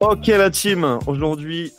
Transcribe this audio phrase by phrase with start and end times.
[0.00, 1.72] Ok la team, aujourd'hui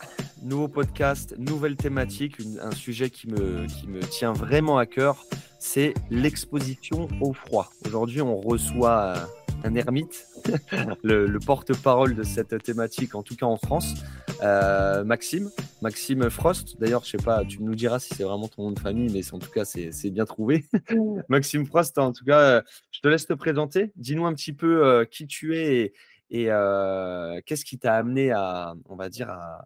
[0.44, 5.26] nouveau podcast, nouvelle thématique, un sujet qui me, qui me tient vraiment à cœur,
[5.58, 7.72] c'est l'exposition au froid.
[7.84, 9.26] Aujourd'hui on reçoit euh,
[9.64, 10.28] un ermite,
[11.04, 13.96] le, porte-parole de cette thématique, en tout cas en France,
[14.44, 15.50] euh, Maxime,
[15.82, 16.80] Maxime Frost.
[16.80, 19.22] D'ailleurs, je sais pas, tu nous diras si c'est vraiment ton nom de famille, mais
[19.34, 20.66] en tout cas, c'est bien trouvé.
[21.30, 22.62] Maxime Frost, en tout cas, euh,
[22.92, 23.92] je te laisse te présenter.
[23.96, 25.94] Dis-nous un petit peu euh, qui tu es et,
[26.32, 29.66] qu'est-ce qui t'a amené à, on va dire, à,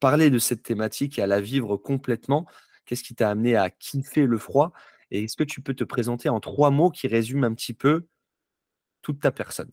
[0.00, 2.46] parler de cette thématique et à la vivre complètement?
[2.84, 4.72] Qu'est-ce qui t'a amené à kiffer le froid?
[5.10, 8.06] Et est-ce que tu peux te présenter en trois mots qui résument un petit peu
[9.02, 9.70] toute ta personne?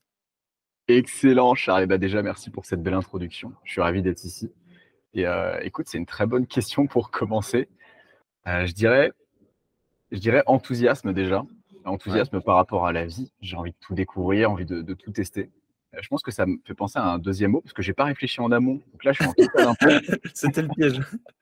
[0.88, 1.88] Excellent, Charles.
[1.88, 3.54] Bah déjà, merci pour cette belle introduction.
[3.64, 4.52] Je suis ravi d'être ici.
[5.14, 7.70] Et euh, écoute, c'est une très bonne question pour commencer.
[8.48, 9.12] Euh, je, dirais,
[10.12, 11.44] je dirais enthousiasme déjà.
[11.86, 13.32] Enthousiasme par rapport à la vie.
[13.42, 15.52] J'ai envie de tout découvrir, envie de, tout tester.
[15.96, 17.94] Euh, je pense que ça me fait penser à un deuxième mot parce que j'ai
[17.94, 18.82] pas réfléchi en amont.
[18.92, 20.02] Donc là, je suis en total
[20.34, 21.00] C'était le piège.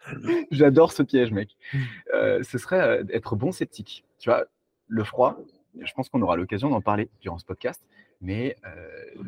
[0.52, 1.56] J'adore ce piège, mec.
[2.12, 4.06] ce serait être bon sceptique.
[4.20, 4.46] Tu vois,
[4.88, 5.38] le froid,
[5.82, 7.82] je pense qu'on aura l'occasion d'en parler durant ce podcast,
[8.22, 9.24] mais euh,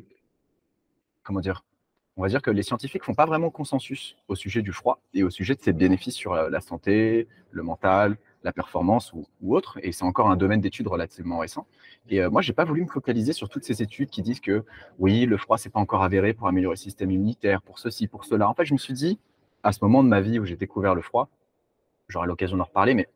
[1.23, 1.63] comment dire
[2.17, 5.23] On va dire que les scientifiques font pas vraiment consensus au sujet du froid et
[5.23, 9.79] au sujet de ses bénéfices sur la santé, le mental, la performance ou, autre.
[9.81, 11.67] Et c'est encore un domaine d'études relativement récent.
[12.09, 14.63] Et euh, moi, j'ai pas voulu me focaliser sur toutes ces études qui disent que
[14.99, 18.23] oui, le froid c'est pas encore avéré pour améliorer le système immunitaire, pour ceci, pour
[18.23, 18.47] cela.
[18.47, 19.19] En fait, je me suis dit
[19.63, 21.27] à ce moment de ma vie où j'ai découvert le froid,
[22.07, 23.09] j'aurai l'occasion d'en reparler, mais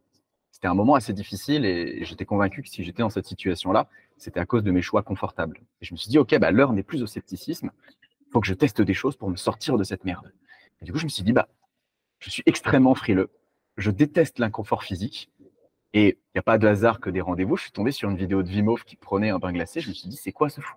[0.52, 4.40] c'était un moment assez difficile et j'étais convaincu que si j'étais dans cette situation-là, c'était
[4.40, 5.62] à cause de mes choix confortables.
[5.82, 7.70] Et je me suis dit, OK, bah, l'heure n'est plus au scepticisme.
[8.28, 10.34] Il faut que je teste des choses pour me sortir de cette merde.
[10.82, 11.48] Et du coup, je me suis dit, bah,
[12.18, 13.30] je suis extrêmement frileux.
[13.80, 15.32] Je déteste l'inconfort physique.
[15.94, 17.58] Et il n'y a pas de hasard que des rendez-vous.
[17.58, 19.80] Je suis tombé sur une vidéo de Vimov qui prenait un bain glacé.
[19.80, 20.76] Je me suis dit, c'est quoi ce fou?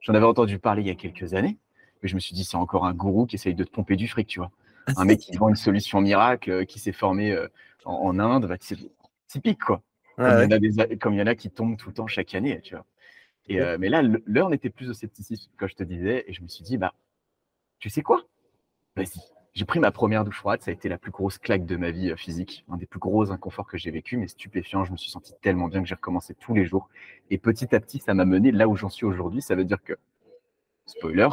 [0.00, 1.58] J'en avais entendu parler il y a quelques années.
[2.02, 4.06] Mais je me suis dit, c'est encore un gourou qui essaye de te pomper du
[4.06, 4.50] fric, tu vois.
[4.96, 7.48] Un mec qui vend une solution miracle, euh, qui s'est formé euh,
[7.84, 8.56] en, Inde, bah,
[9.28, 9.82] typique, quoi.
[10.16, 12.84] Comme, il y en a qui tombent tout le temps chaque année, tu vois.
[13.48, 16.42] Et, euh, mais là, l'heure n'était plus au scepticisme, comme je te disais, et je
[16.42, 16.94] me suis dit, bah,
[17.78, 18.22] tu sais quoi?
[18.96, 19.20] Vas-y.
[19.54, 21.90] J'ai pris ma première douche froide, ça a été la plus grosse claque de ma
[21.90, 24.84] vie euh, physique, un des plus gros inconforts que j'ai vécu, mais stupéfiant.
[24.84, 26.88] Je me suis senti tellement bien que j'ai recommencé tous les jours.
[27.28, 29.42] Et petit à petit, ça m'a mené là où j'en suis aujourd'hui.
[29.42, 29.92] Ça veut dire que,
[30.86, 31.28] spoiler,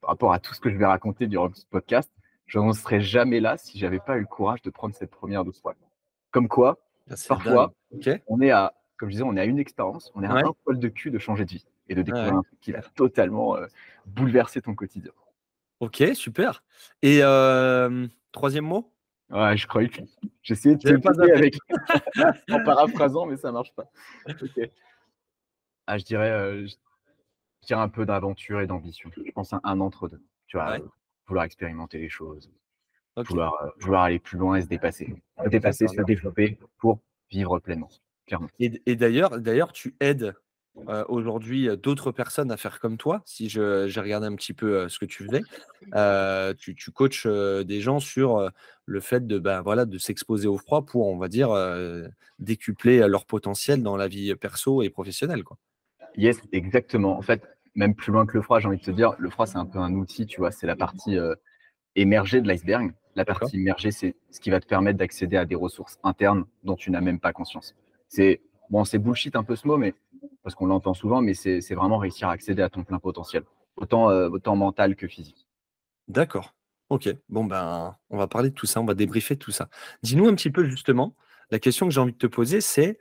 [0.00, 2.10] par rapport à tout ce que je vais raconter durant ce podcast,
[2.46, 5.44] je n'en serais jamais là si j'avais pas eu le courage de prendre cette première
[5.44, 5.76] douche froide.
[6.30, 6.78] Comme quoi,
[7.10, 7.74] ah, Parfois,
[8.28, 10.52] on est à, comme je disais, on est à une expérience, on est à un
[10.64, 13.56] poil de cul de changer de vie et de découvrir un truc qui va totalement
[13.56, 13.66] euh,
[14.06, 15.12] bouleverser ton quotidien.
[15.80, 16.62] Ok, super.
[17.02, 17.20] Et
[18.32, 18.92] troisième mot?
[19.30, 20.00] Ouais, je croyais que
[20.42, 21.56] j'essayais de pas avec
[22.50, 23.90] en paraphrasant, mais ça marche pas.
[25.86, 29.10] Ah, je dirais, euh, je dirais un peu d'aventure et d'ambition.
[29.16, 30.22] Je pense à un entre deux.
[30.46, 30.78] Tu vois,
[31.26, 32.50] vouloir expérimenter les choses,
[33.16, 35.12] Vouloir, euh, vouloir, aller plus loin et se dépasser.
[35.42, 37.00] Se dépasser, se développer pour
[37.30, 37.88] vivre pleinement,
[38.26, 38.48] clairement.
[38.60, 40.34] Et, d'ailleurs, d'ailleurs, tu aides
[40.88, 43.22] euh, aujourd'hui d'autres personnes à faire comme toi.
[43.24, 43.60] Si j'ai
[44.00, 45.42] regardé un petit peu ce que tu faisais,
[46.58, 48.50] tu, tu, coaches des gens sur
[48.86, 51.50] le fait de, ben, voilà, de s'exposer au froid pour, on va dire,
[52.38, 55.44] décupler leur potentiel dans la vie perso et professionnelle.
[55.44, 55.58] Quoi.
[56.16, 57.18] Yes, exactement.
[57.18, 57.42] En fait,
[57.74, 59.66] même plus loin que le froid, j'ai envie de te dire, le froid, c'est un
[59.66, 61.16] peu un outil, tu vois, c'est la partie
[61.96, 62.92] émergée de l'iceberg.
[63.14, 66.76] La partie immergée, c'est ce qui va te permettre d'accéder à des ressources internes dont
[66.76, 67.74] tu n'as même pas conscience.
[68.08, 68.40] C'est
[68.70, 69.94] bon, c'est bullshit un peu ce mot, mais
[70.42, 73.44] parce qu'on l'entend souvent, mais c'est vraiment réussir à accéder à ton plein potentiel,
[73.76, 75.46] autant, euh, autant mental que physique.
[76.08, 76.54] D'accord.
[76.88, 77.14] Ok.
[77.28, 79.68] Bon ben, on va parler de tout ça, on va débriefer tout ça.
[80.02, 81.14] Dis-nous un petit peu justement.
[81.50, 82.98] La question que j'ai envie de te poser, c'est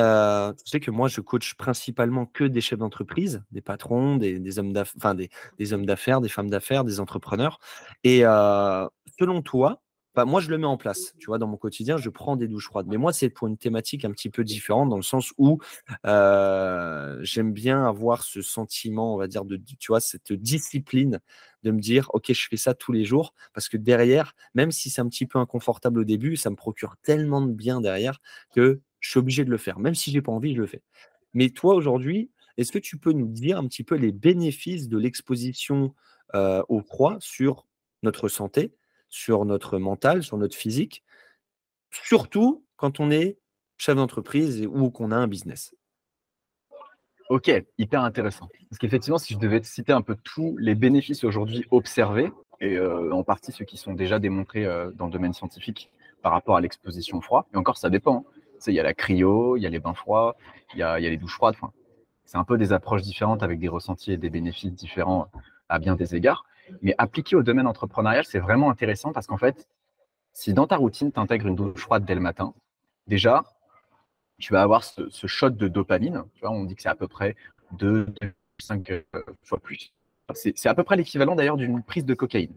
[0.00, 4.58] euh, tu sais que moi, je coach principalement que des chefs d'entreprise, des patrons, des,
[4.58, 7.58] hommes d'affaires, enfin des, hommes d'affaires, des femmes d'affaires, des entrepreneurs.
[8.04, 8.86] Et euh,
[9.18, 9.80] selon toi,
[10.24, 11.14] moi, je le mets en place.
[11.18, 12.86] Tu vois, dans mon quotidien, je prends des douches froides.
[12.88, 15.58] Mais moi, c'est pour une thématique un petit peu différente, dans le sens où
[16.06, 21.20] euh, j'aime bien avoir ce sentiment, on va dire, de, tu vois, cette discipline
[21.62, 24.88] de me dire, OK, je fais ça tous les jours, parce que derrière, même si
[24.90, 28.20] c'est un petit peu inconfortable au début, ça me procure tellement de bien derrière
[28.54, 29.78] que je suis obligé de le faire.
[29.78, 30.82] Même si je n'ai pas envie, je le fais.
[31.34, 34.96] Mais toi, aujourd'hui, est-ce que tu peux nous dire un petit peu les bénéfices de
[34.96, 35.94] l'exposition
[36.34, 37.66] euh, au froid sur
[38.02, 38.72] notre santé,
[39.08, 41.04] sur notre mental, sur notre physique,
[41.90, 43.38] surtout quand on est
[43.78, 45.74] chef d'entreprise ou qu'on a un business
[47.28, 48.48] Ok, hyper intéressant.
[48.70, 52.30] Parce qu'effectivement, si je devais citer un peu tous les bénéfices aujourd'hui observés,
[52.60, 55.90] et euh, en partie ceux qui sont déjà démontrés euh, dans le domaine scientifique
[56.22, 59.56] par rapport à l'exposition froid, et encore ça dépend, hein il y a la cryo,
[59.56, 60.36] il y a les bains froids,
[60.74, 61.56] il y a, les douches froides.
[62.24, 65.28] c'est un peu des approches différentes avec des ressentis et des bénéfices différents
[65.68, 66.44] à bien des égards.
[66.82, 69.68] Mais appliqué au domaine entrepreneurial, c'est vraiment intéressant parce qu'en fait,
[70.32, 72.54] si dans ta routine, tu intègres une douche froide dès le matin,
[73.06, 73.44] déjà,
[74.38, 76.24] tu vas avoir ce, shot de dopamine.
[76.34, 77.36] Tu vois, on dit que c'est à peu près
[77.72, 78.06] 2,
[78.58, 79.02] 5 euh,
[79.42, 79.92] fois plus.
[80.34, 82.54] C'est à peu près l'équivalent d'ailleurs d'une prise de cocaïne.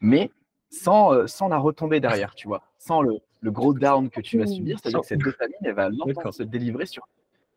[0.00, 0.30] Mais
[0.70, 4.38] sans, euh, sans la retomber derrière, tu vois, sans le, le gros down que tu
[4.38, 7.08] vas subir, c'est-à-dire que cette dopamine, elle va longtemps se délivrer sur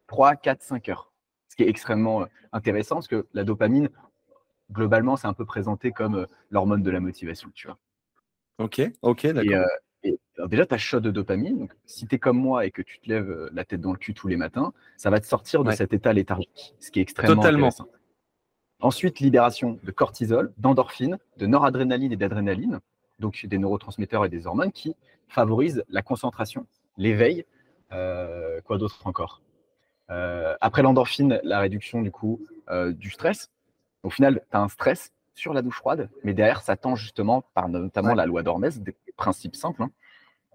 [0.07, 1.11] 3, 4, 5 heures.
[1.49, 3.89] Ce qui est extrêmement euh, intéressant, parce que la dopamine,
[4.73, 7.77] globalement, c'est un peu présenté comme l'hormone de la motivation, tu vois.
[8.57, 9.65] Ok, ok, d'accord.
[10.03, 11.59] Et, déjà, tu as shot de dopamine.
[11.59, 13.93] Donc, si tu es comme moi et que tu te lèves euh, la tête dans
[13.93, 16.99] le cul tous les matins, ça va te sortir de cet état léthargique, ce qui
[16.99, 17.67] est extrêmement Totalement.
[17.67, 17.87] intéressant.
[18.81, 22.81] Ensuite, libération de cortisol, d'endorphine, de noradrénaline et d'adrénaline,
[23.19, 24.95] donc des neurotransmetteurs et des hormones qui
[25.29, 26.67] favorisent la concentration,
[26.97, 27.45] l'éveil,
[27.93, 29.41] euh, quoi d'autre encore?
[30.09, 32.45] Euh, Après l'endorphine, la réduction du coup
[32.91, 33.52] du stress.
[34.03, 37.43] Au final, tu as un stress sur la douche froide, mais derrière, ça tend justement,
[37.53, 39.91] par notamment la loi d'Hormèse, des principes simples, hein,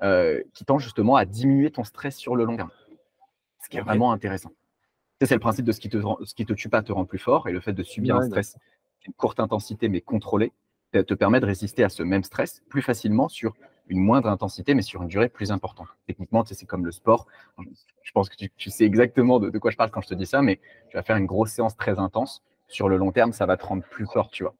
[0.02, 2.70] euh, qui tend justement à diminuer ton stress sur le long terme.
[3.62, 4.52] Ce qui est vraiment intéressant.
[5.20, 7.18] C'est le principe de ce qui, te, ce qui te tue pas te rend plus
[7.18, 8.56] fort, et le fait de subir un stress
[9.00, 10.52] d'une courte intensité mais contrôlé
[10.92, 13.54] te permet de résister à ce même stress plus facilement sur
[13.88, 15.88] une moindre intensité, mais sur une durée plus importante.
[16.06, 17.26] Techniquement, c'est comme le sport.
[18.02, 20.42] Je pense que tu, sais exactement de, quoi je parle quand je te dis ça,
[20.42, 22.42] mais tu vas faire une grosse séance très intense.
[22.68, 24.54] Sur le long terme, ça va te rendre plus fort, tu vois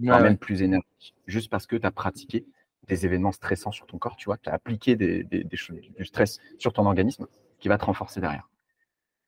[0.00, 2.46] même plus énergique, juste parce que tu as pratiqué
[2.88, 6.72] des événements stressants sur ton corps, tu vois, tu as appliqué des, du stress sur
[6.72, 7.26] ton organisme
[7.58, 8.48] qui va te renforcer derrière.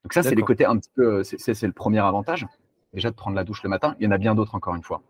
[0.03, 2.47] Donc ça, c'est les côtés un petit peu, c'est le premier avantage,
[2.93, 3.95] déjà de prendre la douche le matin.
[4.01, 5.03] Il y en a bien d'autres encore une fois.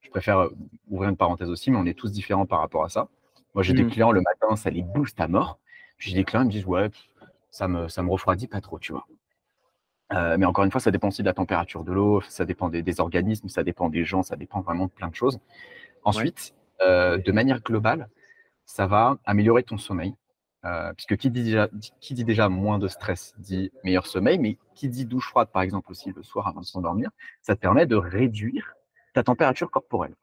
[0.00, 0.50] Je préfère euh,
[0.90, 3.08] ouvrir une parenthèse aussi, mais on est tous différents par rapport à ça.
[3.54, 3.90] Moi, j'ai des mmh.
[3.90, 5.58] clients le matin, ça les booste à mort.
[5.98, 6.90] J'ai des clients qui me disent, ouais,
[7.50, 9.06] ça me, ça me refroidit pas trop, tu vois.
[10.14, 12.68] Euh, mais encore une fois, ça dépend aussi de la température de l'eau, ça dépend
[12.68, 15.38] des, organismes, ça dépend des gens, ça dépend vraiment de plein de choses.
[16.04, 18.08] Ensuite, euh, de manière globale,
[18.64, 20.14] ça va améliorer ton sommeil.
[20.64, 21.68] Euh, puisque qui dit, déjà,
[22.00, 25.62] qui dit déjà moins de stress dit meilleur sommeil, mais qui dit douche froide, par
[25.62, 27.10] exemple, aussi le soir avant de s'endormir,
[27.40, 28.74] ça te permet de réduire
[29.12, 30.14] ta température corporelle.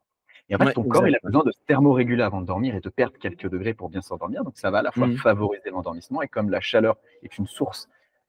[0.47, 2.79] Et en fait, ton corps, il a besoin de se thermoréguler avant de dormir et
[2.79, 4.43] de perdre quelques degrés pour bien s'endormir.
[4.43, 5.17] Donc, ça va à la fois mmh.
[5.17, 7.87] favoriser l'endormissement et comme la chaleur est une source,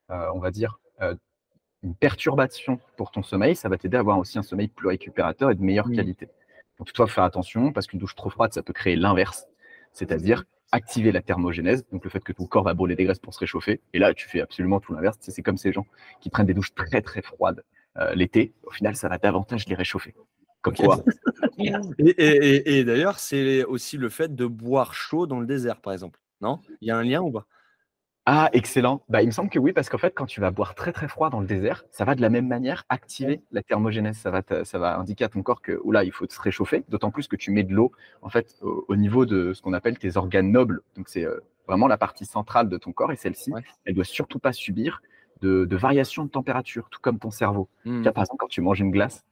[0.08, 0.80] on va dire,
[1.82, 5.50] une perturbation pour ton sommeil, ça va t'aider à avoir aussi un sommeil plus récupérateur
[5.50, 6.26] et de meilleure qualité.
[6.78, 9.46] Donc, toutefois, faire attention parce qu'une douche trop froide, ça peut créer l'inverse,
[9.92, 13.34] c'est-à-dire activer la thermogénèse, donc le fait que ton corps va brûler des graisses pour
[13.34, 13.80] se réchauffer.
[13.92, 15.16] Et là, tu fais absolument tout l'inverse.
[15.20, 15.86] C'est comme ces gens
[16.20, 17.64] qui prennent des douches très très froides
[17.98, 18.52] euh, l'été.
[18.62, 20.14] Au final, ça va davantage les réchauffer.
[20.62, 21.02] Comme quoi.
[21.58, 26.20] et, d'ailleurs, c'est aussi le fait de boire chaud dans le désert, par exemple.
[26.40, 26.60] Non?
[26.80, 27.46] Il y a un lien ou pas?
[28.32, 29.02] Ah, excellent.
[29.08, 31.08] Bah, il me semble que oui, parce qu'en fait, quand tu vas boire très très
[31.08, 34.18] froid dans le désert, ça va de la même manière activer la thermogénèse.
[34.18, 37.10] Ça va, ça va indiquer à ton corps que là, il faut se réchauffer, d'autant
[37.10, 37.90] plus que tu mets de l'eau
[38.22, 40.82] en fait au, niveau de ce qu'on appelle tes organes nobles.
[40.94, 43.50] Donc c'est euh, vraiment la partie centrale de ton corps et celle-ci,
[43.84, 45.02] elle doit surtout pas subir
[45.40, 47.68] de, variations de température, tout comme ton cerveau.
[47.84, 48.04] Mmh.
[48.12, 49.24] par exemple, quand tu manges une glace,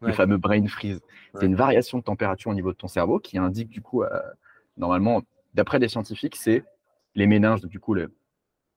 [0.00, 1.00] le fameux brain freeze,
[1.34, 4.10] c'est une variation de température au niveau de ton cerveau qui indique du coup, euh,
[4.76, 5.22] normalement,
[5.54, 6.62] d'après les scientifiques, c'est
[7.16, 8.12] les méninges, du coup, le,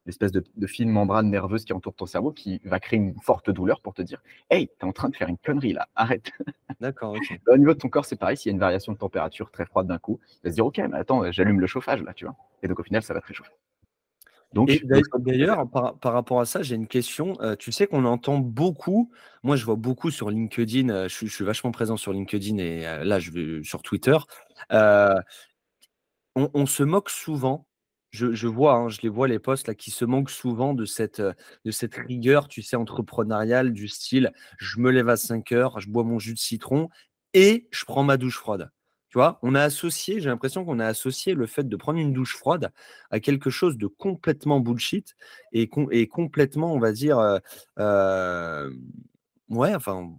[0.08, 3.82] l'espèce de, fine membrane nerveuse qui entoure ton cerveau qui va créer une forte douleur
[3.82, 6.32] pour te dire Hey, tu es en train de faire une connerie là, arrête.
[6.82, 7.40] D'accord, ok.
[7.48, 9.66] Au niveau de ton corps, c'est pareil, s'il y a une variation de température très
[9.66, 12.26] froide d'un coup, il va se dire Ok, mais attends, j'allume le chauffage là, tu
[12.26, 12.36] vois.
[12.64, 13.54] Et donc au final, ça va te réchauffer.
[14.54, 14.72] Donc,
[15.20, 17.36] d'ailleurs, par, rapport à ça, j'ai une question.
[17.42, 19.12] Euh, tu sais qu'on entend beaucoup,
[19.44, 23.04] moi je vois beaucoup sur LinkedIn, euh, je, suis vachement présent sur LinkedIn et euh,
[23.04, 24.18] là je vais sur Twitter.
[26.36, 27.67] on, se moque souvent
[28.18, 31.22] je, vois, hein, je les vois les posts là qui se manquent souvent de cette,
[31.22, 35.90] de cette rigueur, tu sais, entrepreneuriale du style je me lève à 5 heures, je
[35.90, 36.90] bois mon jus de citron
[37.34, 38.72] et je prends ma douche froide.
[39.10, 42.12] Tu vois, on a associé, j'ai l'impression qu'on a associé le fait de prendre une
[42.12, 42.72] douche froide
[43.10, 45.16] à quelque chose de complètement bullshit
[45.54, 47.18] et, et complètement, on va dire,
[49.50, 50.12] ouais, enfin,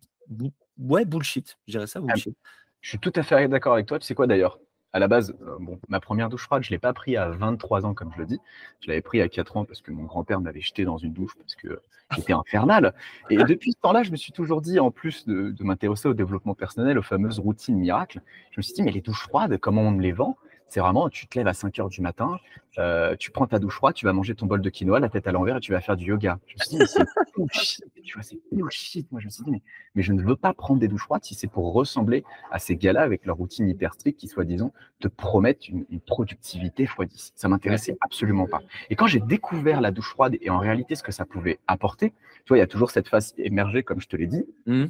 [0.79, 2.35] ouais, bullshit, je dirais ça, ah, bullshit.
[2.81, 3.99] Je suis tout à fait d'accord avec toi.
[3.99, 4.59] Tu sais quoi d'ailleurs?
[4.93, 7.29] À la base, euh, bon, ma première douche froide, je ne l'ai pas pris à
[7.29, 8.41] 23 ans, comme je le dis.
[8.81, 11.35] Je l'avais pris à 4 ans parce que mon grand-père m'avait jeté dans une douche
[11.39, 11.81] parce que
[12.17, 12.95] j'étais infernal.
[13.31, 16.15] Et depuis ce temps-là, je me suis toujours dit, en plus de, de m'intéresser au
[16.15, 18.21] développement personnel, aux fameuses routines miracles,
[18.53, 20.37] je me suis dit, mais les douches froides, comment on me les vend?
[20.69, 22.39] C'est vraiment, tu te lèves à 5 heures du matin,
[22.79, 25.27] euh, tu prends ta douche froide, tu vas manger ton bol de quinoa, la tête
[25.27, 26.39] à l'envers et tu vas faire du yoga.
[26.47, 27.05] Je me suis dit, mais c'est.
[28.09, 29.13] Tu vois, c'est bullshit.
[29.13, 29.51] Moi, je me suis dit,
[29.95, 32.75] mais, je ne veux pas prendre des douches froides si c'est pour ressembler à ces
[32.75, 37.33] gars-là avec leur routine hyper stricte qui, soi-disant, te promettent une, productivité fois 10.
[37.37, 38.63] Ça m'intéressait absolument pas.
[38.89, 42.15] Et quand j'ai découvert la douche froide et en réalité ce que ça pouvait apporter,
[42.45, 44.47] tu vois, il y a toujours cette phase émergée, comme je te l'ai dit.
[44.65, 44.87] Mmh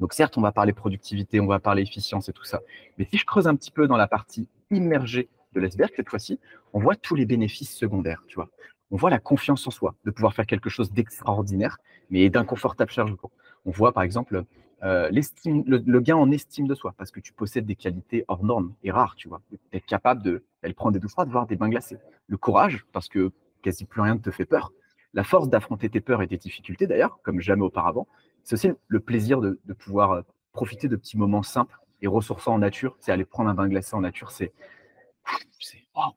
[0.00, 2.62] Donc certes, on va parler productivité, on va parler efficience et tout ça.
[2.96, 6.40] Mais si je creuse un petit peu dans la partie immergée de l'iceberg cette fois-ci,
[6.72, 8.48] on voit tous les bénéfices secondaires, tu vois.
[8.92, 11.78] On voit la confiance en soi, de pouvoir faire quelque chose d'extraordinaire,
[12.10, 13.16] mais d'inconfortable charge
[13.64, 14.44] On voit par exemple
[14.84, 18.74] euh, le, gain en estime de soi, parce que tu possèdes des qualités hors normes
[18.84, 19.40] et rares, tu vois.
[19.72, 21.96] Être capable d'aller prendre des douches froides, voir des bains glacés.
[22.26, 23.32] Le courage, parce que
[23.62, 24.72] quasi plus rien ne te fait peur.
[25.14, 28.06] La force d'affronter tes peurs et tes difficultés, d'ailleurs, comme jamais auparavant.
[28.44, 30.22] C'est aussi le plaisir de, pouvoir euh,
[30.52, 32.96] profiter de petits moments simples et ressourçants en nature.
[33.00, 34.52] C'est aller prendre un bain glacé en nature, c'est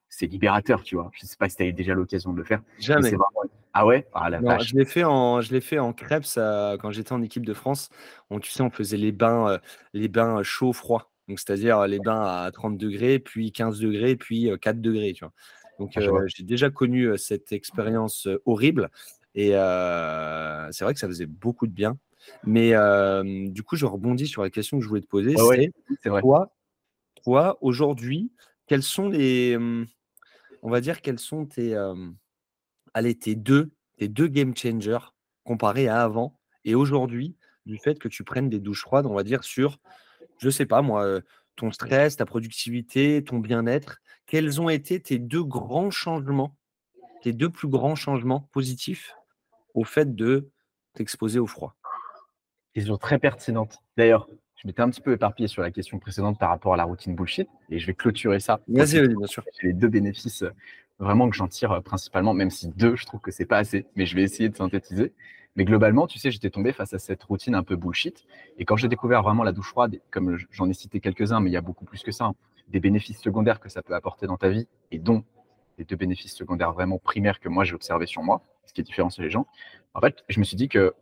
[0.10, 1.12] c'est libérateur, tu vois.
[1.14, 2.62] Je sais pas si tu as eu déjà l'occasion de le faire.
[2.80, 3.12] Jamais.
[3.74, 4.08] Ah ouais?
[4.14, 7.54] Ah, Je l'ai fait en, je l'ai fait en crêpes quand j'étais en équipe de
[7.54, 7.90] France.
[8.30, 9.58] On, tu sais, on faisait les bains, euh,
[9.94, 11.12] les bains chauds froids.
[11.28, 15.34] Donc c'est-à-dire les bains à 30 degrés, puis 15 degrés, puis 4 degrés, tu vois.
[15.80, 18.90] Donc ah, j'ai déjà connu cette expérience horrible
[19.34, 21.98] et c'est vrai que ça faisait beaucoup de bien.
[22.46, 22.74] Mais
[23.50, 25.36] du coup, je rebondis sur la question que je voulais te poser.
[26.02, 26.22] c'est vrai.
[27.24, 28.32] Toi, aujourd'hui,
[28.68, 29.58] quels sont les,
[30.62, 31.76] on va dire, quels sont tes
[33.36, 38.50] deux, tes deux game changers comparés à avant et aujourd'hui, du fait que tu prennes
[38.50, 39.80] des douches froides, on va dire sur,
[40.40, 41.22] je sais pas moi,
[41.56, 44.02] ton stress, ta productivité, ton bien-être.
[44.26, 46.56] Quels ont été tes deux grands changements,
[47.22, 49.16] tes deux plus grands changements positifs
[49.74, 50.50] au fait de
[50.94, 51.76] t'exposer au froid?
[52.74, 53.78] Question très pertinente.
[53.96, 56.84] D'ailleurs, je m'étais un petit peu éparpillé sur la question précédente par rapport à la
[56.84, 58.62] routine bullshit et je vais clôturer ça.
[58.68, 59.44] Vas-y, bien sûr.
[59.62, 60.52] les deux bénéfices euh,
[61.00, 63.86] vraiment que j'en tire euh, principalement, même si deux, je trouve que c'est pas assez,
[63.96, 65.14] mais je vais essayer de synthétiser.
[65.56, 68.26] Mais globalement, tu sais, j'étais tombé face à cette routine un peu bullshit.
[68.58, 71.54] Et quand j'ai découvert vraiment la douche froide, comme j'en ai cité quelques-uns, mais il
[71.54, 72.36] y a beaucoup plus que ça, hein,
[72.68, 75.24] des bénéfices secondaires que ça peut apporter dans ta vie, et dont
[75.78, 78.84] les deux bénéfices secondaires vraiment primaires que moi j'ai observé sur moi, ce qui est
[78.84, 79.46] différent sur les gens.
[79.94, 80.94] En fait, je me suis dit que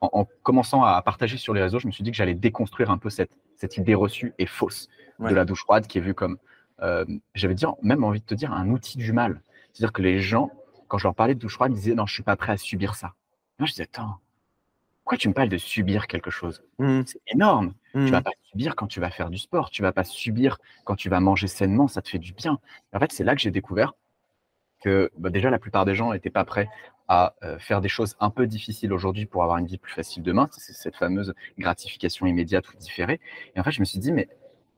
[0.00, 2.98] en, commençant à partager sur les réseaux, je me suis dit que j'allais déconstruire un
[2.98, 4.88] peu cette, cette idée reçue et fausse
[5.18, 6.38] de la douche froide qui est vue comme,
[6.80, 9.42] euh, j'avais même envie de te dire, un outil du mal.
[9.72, 10.50] C'est-à-dire que les gens,
[10.86, 12.56] quand je leur parlais de douche froide, ils disaient non, je suis pas prêt à
[12.56, 13.14] subir ça.
[13.58, 14.18] Moi, je disais attends,
[15.02, 16.62] pourquoi tu me parles de subir quelque chose?
[16.78, 17.00] Mmh.
[17.06, 17.74] C'est énorme.
[17.94, 18.24] Tu Tu vas mmh.
[18.24, 19.70] pas subir quand tu vas faire du sport.
[19.70, 21.88] Tu vas pas subir quand tu vas manger sainement.
[21.88, 22.58] Ça te fait du bien.
[22.92, 23.94] en fait, c'est là que j'ai découvert
[24.80, 26.68] que bah, déjà la plupart des gens n'étaient pas prêts
[27.08, 30.22] à euh, faire des choses un peu difficiles aujourd'hui pour avoir une vie plus facile
[30.22, 30.48] demain.
[30.52, 33.20] C'est cette fameuse gratification immédiate ou différée.
[33.56, 34.28] Et en fait, je me suis dit, mais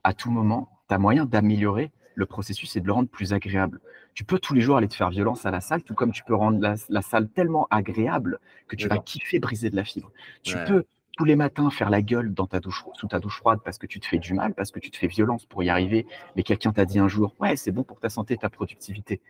[0.05, 3.81] à tout moment, tu as moyen d'améliorer le processus et de le rendre plus agréable.
[4.15, 6.23] Tu peux tous les jours aller te faire violence à la salle, tout comme tu
[6.25, 10.11] peux rendre la, salle tellement agréable que tu vas kiffer briser de la fibre.
[10.43, 10.85] Tu peux
[11.17, 13.87] tous les matins faire la gueule dans ta douche, sous ta douche froide parce que
[13.87, 16.07] tu te fais du mal, parce que tu te fais violence pour y arriver,
[16.37, 19.21] mais quelqu'un t'a dit un jour, ouais, c'est bon pour ta santé, ta productivité.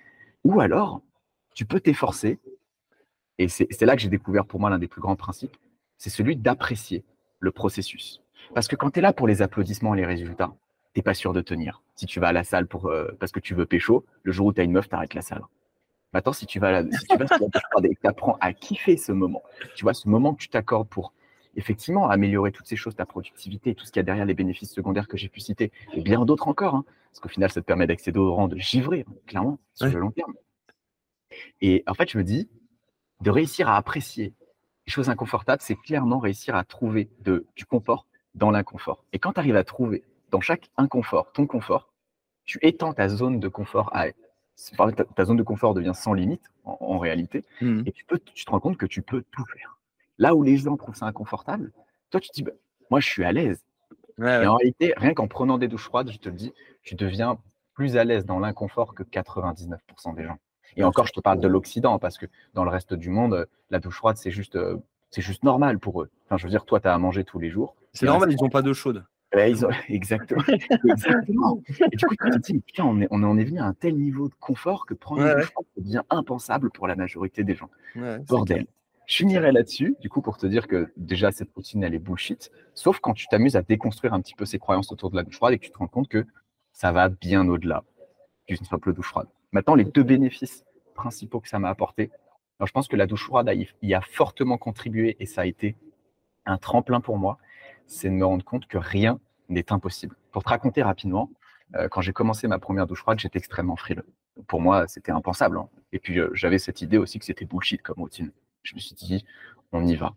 [0.45, 1.01] Ou alors,
[1.55, 2.39] tu peux t'efforcer
[3.41, 5.57] et c'est là que j'ai découvert pour moi l'un des plus grands principes,
[5.97, 7.05] c'est celui d'apprécier
[7.39, 8.21] le processus.
[8.55, 10.53] Parce que quand tu es là pour les applaudissements et les résultats,
[10.93, 11.83] t'es pas sûr de tenir.
[11.95, 14.49] Si tu vas à la salle pour, euh, parce que tu veux pécho, le jour
[14.49, 15.41] où tu as une meuf, t'arrêtes la salle.
[16.13, 17.25] Maintenant, si tu vas, si tu vas
[17.83, 19.43] et que tu apprends à kiffer ce moment,
[19.75, 21.15] tu vois, ce moment que tu t'accordes pour
[21.57, 24.75] effectivement améliorer toutes ces choses, ta productivité, tout ce qu'il y a derrière les bénéfices
[24.75, 27.67] secondaires que j'ai pu citer, et bien d'autres encore, hein, parce qu'au final, ça te
[27.67, 30.35] permet d'accéder au rang de givré, hein, clairement, sur le long terme.
[31.63, 32.49] Et en fait, je me dis,
[33.21, 34.35] de réussir à apprécier
[34.87, 39.05] les choses inconfortables, c'est clairement réussir à trouver de, du confort dans l'inconfort.
[39.13, 41.93] Et quand tu arrives à trouver dans chaque inconfort ton confort,
[42.45, 44.07] tu étends ta zone de confort à
[45.17, 47.83] ta, zone de confort devient sans limite en, réalité, mmh.
[47.87, 49.79] et tu, peux, tu te rends compte que tu peux tout faire.
[50.19, 51.73] Là où les gens trouvent ça inconfortable,
[52.11, 52.53] toi tu te dis, bah,
[52.91, 53.65] moi je suis à l'aise.
[54.19, 57.39] et en réalité, rien qu'en prenant des douches froides, je te le dis, tu deviens
[57.73, 60.39] plus à l'aise dans l'inconfort que 99% des gens.
[60.77, 63.79] Et encore, je te parle de l'Occident, parce que dans le reste du monde, la
[63.79, 64.77] douche froide, c'est juste, euh,
[65.11, 66.11] c'est juste normal pour eux.
[66.27, 67.77] Enfin, je veux dire, toi, tu as à manger tous les jours.
[67.93, 69.05] C'est normal, ils n'ont pas d'eau chaude.
[69.35, 69.71] ils ont...
[69.89, 70.43] Exactement.
[70.85, 71.63] Exactement.
[71.93, 73.75] Et du coup, tu te dis, putain, on, est, on en est venu à un
[73.75, 77.55] tel niveau de confort que prendre une douche froide devient impensable pour la majorité des
[77.55, 77.71] gens.
[78.29, 78.67] Bordel.
[79.07, 82.53] Je finirai là-dessus, du coup, pour te dire que déjà, cette routine, elle est bullshit.
[82.75, 85.35] Sauf quand tu t'amuses à déconstruire un petit peu ces croyances autour de la douche
[85.35, 86.25] froide et que tu te rends compte que
[86.73, 87.83] ça va bien au-delà
[88.47, 89.27] d'une simple douche froide.
[89.53, 90.65] Maintenant, les deux bénéfices
[90.95, 92.11] principaux que ça m'a apporté.
[92.65, 93.51] Je pense que la douche froide
[93.83, 95.77] y a fortement contribué et ça a été
[96.45, 97.39] un tremplin pour moi.
[97.87, 100.17] C'est de me rendre compte que rien n'est impossible.
[100.31, 101.31] Pour te raconter rapidement,
[101.77, 104.07] euh, quand j'ai commencé ma première douche froide, j'étais extrêmement frileux.
[104.47, 105.59] Pour moi, c'était impensable.
[105.59, 105.69] Hein.
[105.93, 108.31] Et puis, euh, j'avais cette idée aussi que c'était bullshit comme routine.
[108.63, 109.25] Je me suis dit,
[109.73, 110.15] on y va.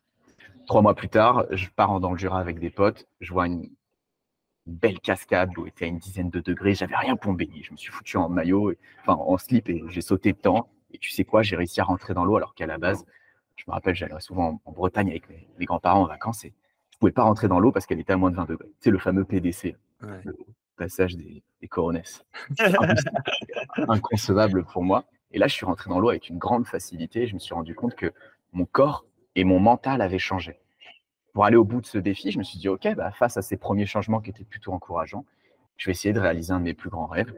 [0.68, 3.08] Trois mois plus tard, je pars dans le Jura avec des potes.
[3.20, 3.70] Je vois une,
[4.66, 7.64] belle cascade, l'eau était à une dizaine de degrés, j'avais rien pour me baigner.
[7.64, 10.70] Je me suis foutu en maillot, enfin en slip et j'ai sauté dedans.
[10.92, 13.06] Et tu sais quoi, j'ai réussi à rentrer dans l'eau alors qu'à la base,
[13.56, 16.54] je me rappelle, j'allais souvent en, Bretagne avec mes, grands-parents en vacances et
[17.04, 18.72] pouvais pas rentrer dans l'eau parce qu'elle était à moins de 20 degrés.
[18.80, 20.38] C'est le fameux PDC, le
[20.78, 22.24] passage des, des coronesses.
[23.90, 25.04] Inconcevable pour moi.
[25.32, 27.28] Et là, je suis rentré dans l'eau avec une grande facilité.
[27.28, 28.14] Je me suis rendu compte que
[28.54, 29.06] mon corps
[29.36, 30.62] et mon mental avaient changé.
[31.34, 33.42] Pour aller au bout de ce défi, je me suis dit, OK, bah, face à
[33.42, 35.26] ces premiers changements qui étaient plutôt encourageants,
[35.78, 37.34] je vais essayer de réaliser un de mes plus grands rêves.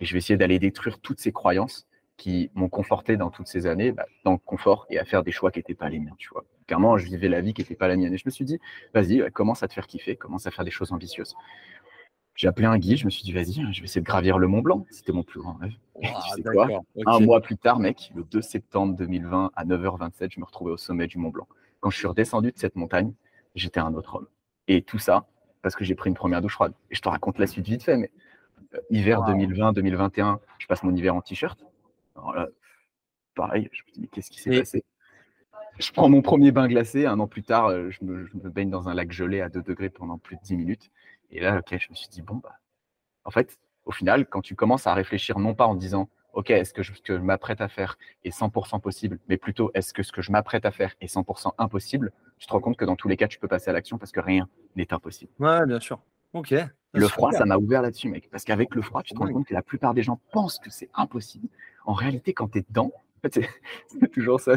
[0.00, 1.86] Et je vais essayer d'aller détruire toutes ces croyances
[2.18, 5.32] qui m'ont conforté dans toutes ces années bah, dans le confort et à faire des
[5.32, 6.44] choix qui n'étaient pas les miens, tu vois.
[6.66, 8.12] Clairement, je vivais la vie qui n'était pas la mienne.
[8.12, 8.58] Et je me suis dit,
[8.92, 11.34] vas-y, commence à te faire kiffer, commence à faire des choses ambitieuses.
[12.34, 14.48] J'ai appelé un guide, je me suis dit, vas-y, je vais essayer de gravir le
[14.48, 14.86] Mont Blanc.
[14.90, 15.72] C'était mon plus grand rêve.
[17.06, 20.76] Un mois plus tard, mec, le 2 septembre 2020 à 9h27, je me retrouvais au
[20.76, 21.48] sommet du Mont Blanc.
[21.80, 23.14] Quand je suis redescendu de cette montagne,
[23.54, 24.28] j'étais un autre homme.
[24.68, 25.26] Et tout ça
[25.62, 26.72] parce que j'ai pris une première douche froide.
[26.90, 28.10] Et je te raconte la suite vite fait, mais
[28.74, 31.64] euh, hiver 2020-2021, je passe mon hiver en t-shirt.
[33.34, 34.84] Pareil, je me dis, mais qu'est-ce qui s'est passé?
[35.78, 37.06] Je prends mon premier bain glacé.
[37.06, 39.88] Un an plus tard, euh, je me, baigne dans un lac gelé à 2 degrés
[39.88, 40.90] pendant plus de 10 minutes.
[41.30, 42.58] Et là, ok, je me suis dit, bon, bah,
[43.24, 46.72] en fait, au final, quand tu commences à réfléchir, non pas en disant, OK, est-ce
[46.72, 50.12] que ce que je m'apprête à faire est 100% possible, mais plutôt est-ce que ce
[50.12, 53.08] que je m'apprête à faire est 100% impossible, tu te rends compte que dans tous
[53.08, 55.32] les cas, tu peux passer à l'action parce que rien n'est impossible.
[55.38, 56.00] Ouais, bien sûr.
[56.32, 56.54] OK.
[56.92, 58.28] Le froid, ça m'a ouvert là-dessus, mec.
[58.30, 60.70] Parce qu'avec le froid, tu te rends compte que la plupart des gens pensent que
[60.70, 61.48] c'est impossible.
[61.84, 62.92] En réalité, quand tu es dedans,
[63.32, 64.56] c'est toujours ça.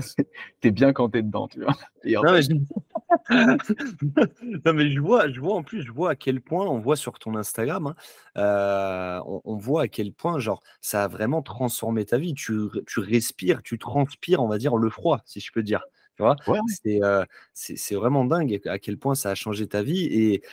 [0.62, 1.76] T'es bien quand t'es dedans, tu vois.
[2.06, 2.54] non, mais je...
[4.66, 6.96] non, mais je vois, je vois en plus, je vois à quel point on voit
[6.96, 7.96] sur ton Instagram, hein,
[8.38, 12.34] euh, on, voit à quel point genre ça a vraiment transformé ta vie.
[12.34, 12.54] Tu,
[12.88, 15.84] tu respires, tu transpires, on va dire le froid, si je peux dire.
[16.16, 16.36] Tu vois,
[16.86, 20.06] euh, c'est vraiment dingue à quel point ça a changé ta vie.
[20.06, 20.44] Et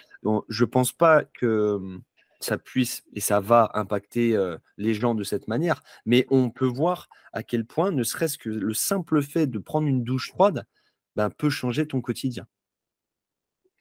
[0.49, 2.01] je pense pas que
[2.41, 4.37] ça puisse et ça va impacter
[4.79, 5.83] les gens de cette manière.
[6.07, 9.87] Mais on peut voir à quel point, ne serait-ce que le simple fait de prendre
[9.87, 10.67] une douche froide,
[11.17, 12.47] ben, peut changer ton quotidien.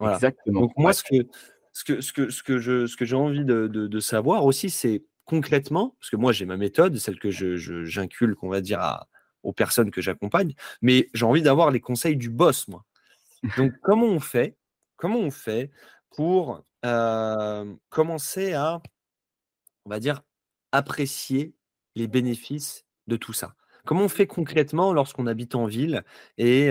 [0.02, 0.62] Exactement.
[0.62, 1.28] Donc moi, ce que,
[1.74, 4.70] ce que, ce que, ce que, je, ce que j'ai envie de, de, savoir aussi,
[4.70, 8.80] c'est concrètement, parce que moi j'ai ma méthode, celle que je, j'inculque, on va dire,
[8.80, 9.08] à,
[9.44, 12.86] aux personnes que j'accompagne, mais j'ai envie d'avoir les conseils du boss, moi.
[13.58, 14.56] Donc comment on fait
[14.98, 15.72] Comment on fait
[16.16, 16.64] pour
[17.90, 18.82] commencer à,
[19.86, 20.22] on va dire,
[20.72, 21.54] apprécier
[21.96, 23.56] les bénéfices de tout ça.
[23.86, 26.04] Comment on fait concrètement lorsqu'on habite en ville
[26.38, 26.70] et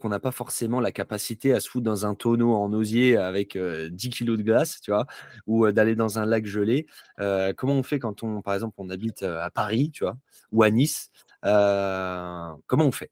[0.00, 3.58] qu'on n'a pas forcément la capacité à se foutre dans un tonneau en osier avec
[3.58, 5.06] 10 kilos de glace, tu vois,
[5.46, 6.86] ou d'aller dans un lac gelé?
[7.18, 10.16] Comment on fait quand on, par exemple, on habite à Paris, tu vois,
[10.52, 11.10] ou à Nice?
[11.42, 13.10] Comment on fait?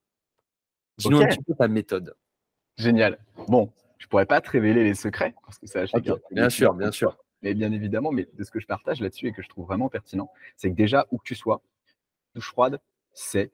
[0.99, 2.15] Dis-nous un petit peu ta méthode.
[2.79, 3.19] Génial.
[3.49, 3.71] Bon,
[4.03, 5.85] je pourrais pas te révéler les secrets parce que ça
[6.33, 7.17] Bien sûr, bien sûr.
[7.43, 9.89] Mais bien évidemment, mais de ce que je partage là-dessus et que je trouve vraiment
[9.89, 11.63] pertinent, c'est que déjà, où que tu sois,
[12.35, 12.81] douche froide,
[13.13, 13.53] c'est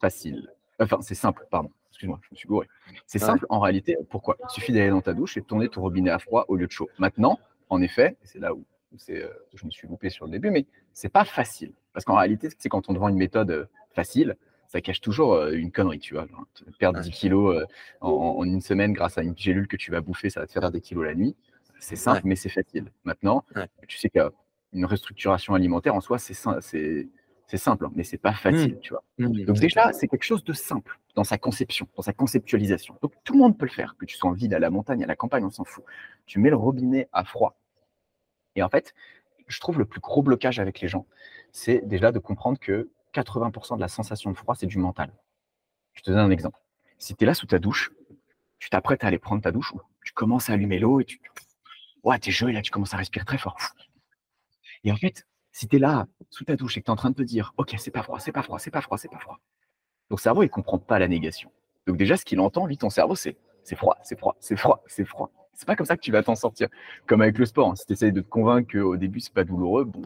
[0.00, 0.50] facile.
[0.78, 1.70] Enfin, c'est simple, pardon.
[1.90, 2.68] Excuse-moi, je me suis gouré.
[3.06, 3.98] C'est simple en réalité.
[4.08, 4.38] Pourquoi?
[4.44, 6.66] Il suffit d'aller dans ta douche et de tourner ton robinet à froid au lieu
[6.66, 6.88] de chaud.
[6.98, 8.64] Maintenant, en effet, c'est là où
[8.96, 11.74] c'est, euh, je me suis loupé sur le début, mais c'est pas facile.
[11.92, 14.36] Parce qu'en réalité, c'est quand on te vend une méthode euh, facile,
[14.70, 16.28] ça cache toujours une connerie, tu vois.
[16.78, 17.66] perdre 10 kilos
[18.00, 20.60] en, une semaine grâce à une gélule que tu vas bouffer, ça va te faire
[20.60, 21.36] perdre des kilos la nuit.
[21.80, 22.92] C'est simple, mais c'est facile.
[23.02, 23.44] Maintenant,
[23.88, 28.80] tu sais qu'une restructuration alimentaire en soi, c'est simple, hein, mais c'est pas facile, mmh.
[28.80, 29.02] tu vois.
[29.18, 29.44] Mmh.
[29.44, 32.96] Donc déjà, c'est quelque chose de simple dans sa conception, dans sa conceptualisation.
[33.02, 35.02] Donc tout le monde peut le faire, que tu sois en ville, à la montagne,
[35.02, 35.82] à la campagne, on s'en fout.
[36.26, 37.58] Tu mets le robinet à froid.
[38.54, 38.94] Et en fait,
[39.48, 41.06] je trouve le plus gros blocage avec les gens,
[41.50, 45.12] c'est déjà de comprendre que 80% de la sensation de froid, c'est du mental.
[45.94, 46.58] Je te donne un exemple.
[46.98, 47.90] Si tu es là sous ta douche,
[48.58, 49.72] tu t'apprêtes à aller prendre ta douche,
[50.04, 51.20] tu commences à allumer l'eau et tu.
[52.02, 53.58] Ouais, t'es gelé, là, tu commences à respirer très fort.
[54.84, 56.96] Et en fait, si tu es là sous ta douche et que tu es en
[56.96, 59.10] train de te dire, OK, c'est pas froid, c'est pas froid, c'est pas froid, c'est
[59.10, 59.40] pas froid,
[60.08, 61.52] ton cerveau, il comprend pas la négation.
[61.86, 64.82] Donc, déjà, ce qu'il entend, lui, ton cerveau, c'est c'est froid, c'est froid, c'est froid,
[64.86, 65.30] c'est froid.
[65.54, 66.68] C'est pas comme ça que tu vas t'en sortir.
[67.06, 67.70] Comme avec le sport.
[67.70, 67.76] Hein.
[67.76, 70.02] Si tu essayes de te convaincre qu'au début, c'est pas douloureux, bon,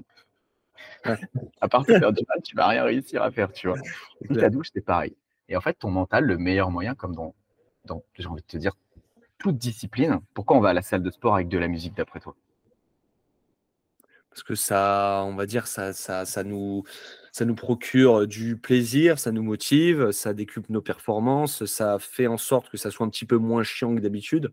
[1.61, 3.79] à part te faire du mal, tu vas rien réussir à faire, tu vois.
[4.31, 5.17] la douche, c'est pareil.
[5.49, 7.35] Et en fait, ton mental, le meilleur moyen, comme dans,
[7.85, 8.77] dans j'ai envie de te dire,
[9.39, 12.21] toute discipline, pourquoi on va à la salle de sport avec de la musique d'après
[12.21, 12.35] toi?
[14.31, 16.83] Parce que ça, on va dire, ça, ça, ça, nous,
[17.31, 22.37] ça nous procure du plaisir, ça nous motive, ça décuple nos performances, ça fait en
[22.37, 24.51] sorte que ça soit un petit peu moins chiant que d'habitude.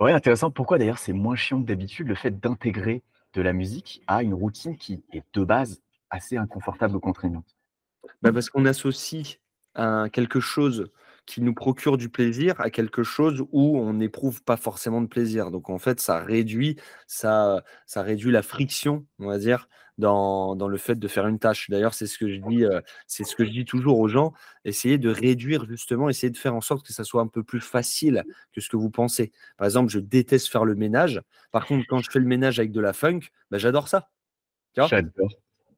[0.00, 0.50] Ouais, intéressant.
[0.50, 3.02] Pourquoi d'ailleurs c'est moins chiant que d'habitude le fait d'intégrer
[3.36, 7.56] de la musique à une routine qui est de base assez inconfortable ou contraignante.
[8.22, 9.38] Bah Parce qu'on associe
[9.74, 10.90] à quelque chose
[11.26, 15.50] qui nous procure du plaisir à quelque chose où on n'éprouve pas forcément de plaisir.
[15.50, 17.62] Donc en fait, ça réduit, ça,
[17.94, 21.68] réduit la friction, on va dire, dans, le fait de faire une tâche.
[21.68, 24.32] D'ailleurs, c'est ce que je dis, euh, c'est ce que je dis toujours aux gens.
[24.64, 27.60] Essayez de réduire justement, essayez de faire en sorte que ça soit un peu plus
[27.60, 29.32] facile que ce que vous pensez.
[29.56, 31.20] Par exemple, je déteste faire le ménage.
[31.50, 34.10] Par contre, quand je fais le ménage avec de la funk, bah, j'adore ça.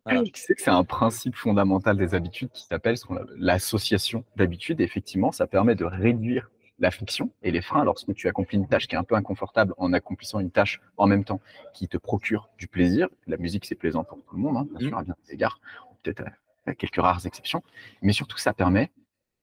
[0.08, 2.96] Tu sais que c'est un principe fondamental des habitudes qui s'appelle
[3.36, 4.80] l'association d'habitudes.
[4.80, 8.86] Effectivement, ça permet de réduire la friction et les freins lorsque tu accomplis une tâche
[8.86, 11.40] qui est un peu inconfortable en accomplissant une tâche en même temps
[11.74, 13.08] qui te procure du plaisir.
[13.26, 14.90] La musique, c'est plaisant pour tout le monde, hein, bien mmh.
[14.90, 15.60] sûr, à bien des égards,
[16.02, 16.22] peut-être
[16.66, 17.62] à, quelques rares exceptions.
[18.02, 18.90] Mais surtout, ça permet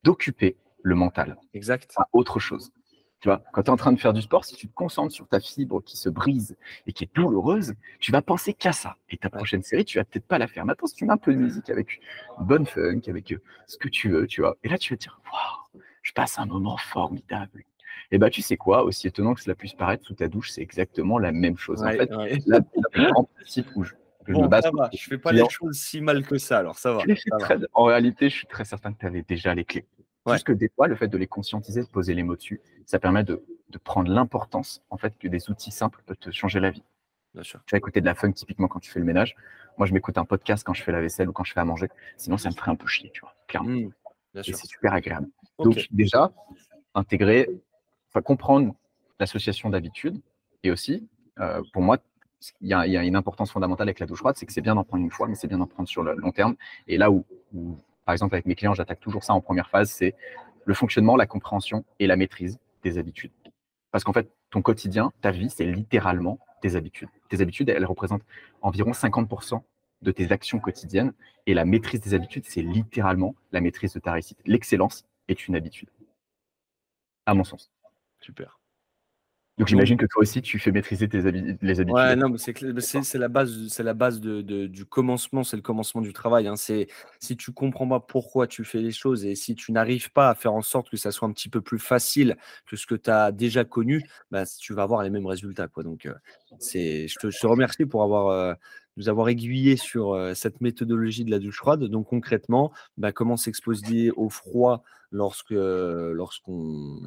[0.03, 1.93] d'occuper le mental exact.
[1.97, 2.71] à autre chose.
[3.25, 5.11] Tu vois, quand tu es en train de faire du sport, si tu te concentres
[5.11, 8.97] sur ta fibre qui se brise et qui est douloureuse, tu vas penser qu'à ça.
[9.09, 10.63] Et ta prochaine série, tu vas peut-être pas la faire.
[10.63, 12.01] Maintenant, si tu mets un peu de musique avec
[12.37, 14.97] une bonne funk, avec euh, ce que tu veux, tu vois, et là, tu vas
[14.97, 17.63] te dire, waouh, je passe un moment formidable.
[18.11, 20.61] Et bah, tu sais quoi, aussi étonnant que cela puisse paraître sous ta douche, c'est
[20.61, 21.81] exactement la même chose.
[21.81, 22.11] en fait,
[22.45, 22.59] là,
[22.93, 23.93] grand principe où je,
[24.27, 24.65] me base.
[24.65, 27.01] Ça va, je fais pas les choses si mal que ça, alors ça va.
[27.73, 29.87] En réalité, je suis très certain que tu avais déjà les clés.
[30.33, 32.99] Juste que des fois, le fait de les conscientiser, de poser les mots dessus, ça
[32.99, 33.43] permet de,
[33.83, 36.83] prendre l'importance en fait que des outils simples peuvent te changer la vie.
[37.33, 37.61] Bien sûr.
[37.65, 39.35] Tu vas écouter de la funk typiquement quand tu fais le ménage.
[39.77, 41.65] Moi, je m'écoute un podcast quand je fais la vaisselle ou quand je fais à
[41.65, 41.89] manger.
[42.15, 43.69] Sinon, ça me ferait un peu chier, tu vois, clairement.
[43.69, 43.91] Mmh,
[44.35, 45.27] et c'est super agréable.
[45.59, 46.31] Donc, déjà,
[46.93, 47.49] intégrer,
[48.09, 48.73] enfin, comprendre
[49.19, 50.21] l'association d'habitude
[50.63, 51.05] et aussi,
[51.39, 51.97] euh, pour moi,
[52.61, 54.83] il y, a, une importance fondamentale avec la douche froide, c'est que c'est bien d'en
[54.83, 56.55] prendre une fois, mais c'est bien d'en prendre sur le long terme.
[56.87, 57.25] Et là où
[58.05, 60.15] par exemple, avec mes clients, j'attaque toujours ça en première phase, c'est
[60.65, 63.31] le fonctionnement, la compréhension et la maîtrise des habitudes.
[63.91, 67.09] Parce qu'en fait, ton quotidien, ta vie, c'est littéralement tes habitudes.
[67.29, 68.25] Tes habitudes, elles représentent
[68.61, 69.61] environ 50%
[70.01, 71.13] de tes actions quotidiennes.
[71.47, 74.39] Et la maîtrise des habitudes, c'est littéralement la maîtrise de ta réussite.
[74.45, 75.89] L'excellence est une habitude,
[77.25, 77.71] à mon sens.
[78.19, 78.59] Super.
[79.57, 81.95] Donc j'imagine que toi aussi tu fais maîtriser tes les habitudes.
[81.95, 86.11] Ouais, non, c'est la base, c'est la base de, du commencement, c'est le commencement du
[86.11, 86.47] travail.
[86.47, 86.57] Hein.
[86.57, 86.87] C'est
[87.19, 90.35] si tu comprends pas pourquoi tu fais les choses et si tu n'arrives pas à
[90.35, 93.09] faire en sorte que ça soit un petit peu plus facile que ce que tu
[93.09, 95.69] as déjà connu, bah, tu vas avoir les mêmes résultats.
[95.69, 95.83] Quoi.
[95.83, 96.13] Donc euh,
[96.59, 98.53] c'est, je te, remercie pour avoir euh,
[98.97, 101.85] nous avoir aiguillé sur euh, cette méthodologie de la douche froide.
[101.85, 106.99] Donc concrètement, bah, comment s'exposer au froid lorsque lorsqu'on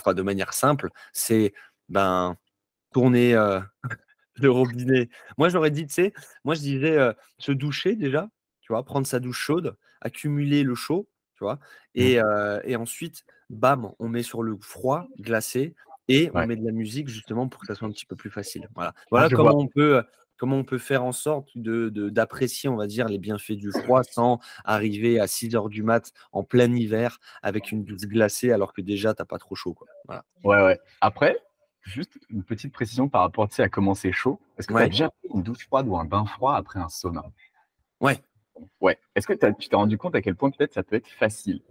[0.00, 1.52] enfin, de manière simple, c'est
[1.88, 2.36] ben,
[2.92, 3.32] tourner
[4.36, 5.08] le robinet.
[5.38, 6.12] Moi, j'aurais dit, tu sais,
[6.44, 6.98] moi, je disais
[7.38, 8.28] se doucher déjà,
[8.60, 11.58] tu vois, prendre sa douche chaude, accumuler le chaud, tu vois, mmh.
[11.94, 12.20] et,
[12.64, 15.74] et ensuite, bam, on met sur le froid, glacé,
[16.08, 18.30] et on met de la musique justement pour que ça soit un petit peu plus
[18.30, 18.68] facile.
[18.74, 20.02] Voilà, ah, voilà comment on peut
[20.36, 24.02] comment on peut faire en sorte de, d'apprécier, on va dire, les bienfaits du froid
[24.02, 28.72] sans arriver à 6 heures du mat en plein hiver avec une douce glacée alors
[28.72, 29.74] que déjà, tu n'as pas trop chaud.
[29.74, 29.88] Quoi.
[30.06, 30.24] Voilà.
[30.44, 30.80] Ouais, ouais.
[31.00, 31.38] Après,
[31.82, 34.40] juste une petite précision par rapport à comment c'est chaud.
[34.58, 36.88] Est-ce que tu as déjà pris une douche froide ou un bain froid après un
[36.88, 37.24] sauna?
[38.00, 38.18] Ouais.
[38.80, 38.98] Ouais.
[39.14, 41.62] Est-ce que tu t'es rendu compte à quel point peut-être ça peut être facile?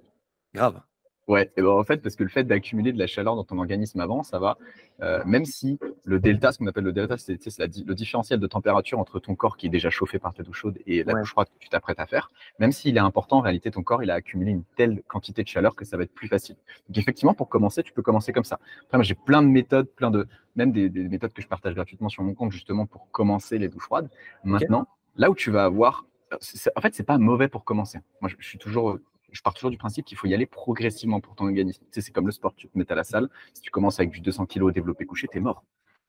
[0.53, 0.81] Grave.
[1.27, 3.57] Ouais, et ben en fait, parce que le fait d'accumuler de la chaleur dans ton
[3.57, 4.59] organisme avant, ça va,
[5.01, 8.99] euh, même si le delta, ce qu'on appelle le delta, c'est le différentiel de température
[8.99, 11.47] entre ton corps qui est déjà chauffé par ta douche chaude et la douche froide
[11.47, 14.13] que tu t'apprêtes à faire, même s'il est important, en réalité, ton corps, il a
[14.13, 16.57] accumulé une telle quantité de chaleur que ça va être plus facile.
[16.89, 18.59] Donc effectivement, pour commencer, tu peux commencer comme ça.
[18.83, 22.09] Après, moi, j'ai plein de méthodes, plein de, même des, méthodes que je partage gratuitement
[22.09, 24.09] sur mon compte, justement, pour commencer les douches froides.
[24.43, 27.99] Maintenant, là où tu vas avoir, en fait, c'est pas mauvais pour commencer.
[28.21, 28.99] Moi, je suis toujours
[29.31, 31.83] je pars toujours du principe qu'il faut y aller progressivement pour ton organisme.
[31.85, 33.99] Tu sais, c'est comme le sport, tu te mets à la salle, si tu commences
[33.99, 35.63] avec du 200 kg développé couché, tu es mort.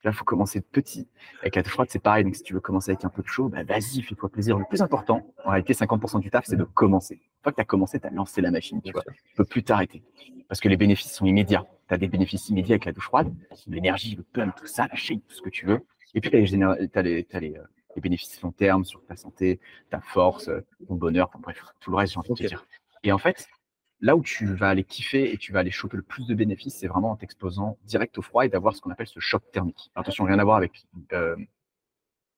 [0.04, 1.08] Là, il faut commencer de petit.
[1.40, 2.22] Avec la douche froide, c'est pareil.
[2.22, 4.58] Donc, si tu veux commencer avec un peu de chaud, bah, vas-y, fais-toi plaisir.
[4.58, 7.14] Le plus important, en réalité, 50% du taf, c'est de commencer.
[7.14, 8.80] Une fois que tu as commencé, tu as lancé la machine.
[8.82, 9.00] Tu ne
[9.36, 10.04] peux plus t'arrêter.
[10.48, 11.66] Parce que les bénéfices sont immédiats.
[11.88, 13.34] Tu as des bénéfices immédiats avec la douche froide,
[13.66, 15.80] l'énergie, le pump, tout ça, la shape, tout ce que tu veux.
[16.14, 16.54] Et puis, tu as, les,
[16.94, 17.62] as les, euh,
[17.96, 19.58] les, bénéfices long terme sur ta santé,
[19.90, 20.50] ta force,
[20.86, 22.64] ton bonheur, bref, tout le reste, j'ai envie de te dire.
[23.02, 23.48] Et en fait,
[24.00, 26.76] là où tu vas aller kiffer et tu vas aller choper le plus de bénéfices,
[26.76, 29.90] c'est vraiment en t'exposant direct au froid et d'avoir ce qu'on appelle ce choc thermique.
[29.94, 31.36] attention, rien à voir avec, euh,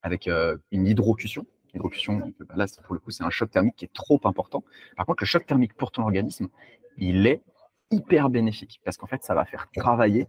[0.02, 1.46] avec euh, une hydrocution.
[1.74, 4.64] Hydrocution, là, pour le coup, c'est un choc thermique qui est trop important.
[4.96, 6.48] Par contre, le choc thermique pour ton organisme,
[6.96, 7.42] il est
[7.90, 10.26] hyper bénéfique parce qu'en fait, ça va faire travailler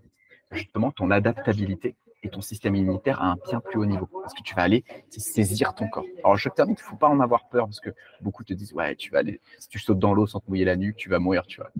[0.51, 4.07] justement ton adaptabilité et ton système immunitaire à un bien plus haut niveau.
[4.07, 6.05] Parce que tu vas aller saisir ton corps.
[6.23, 8.73] Alors, choc thermique, il ne faut pas en avoir peur parce que beaucoup te disent,
[8.73, 11.09] ouais, tu vas aller, si tu sautes dans l'eau sans te mouiller la nuque, tu
[11.09, 11.71] vas mourir, tu vois.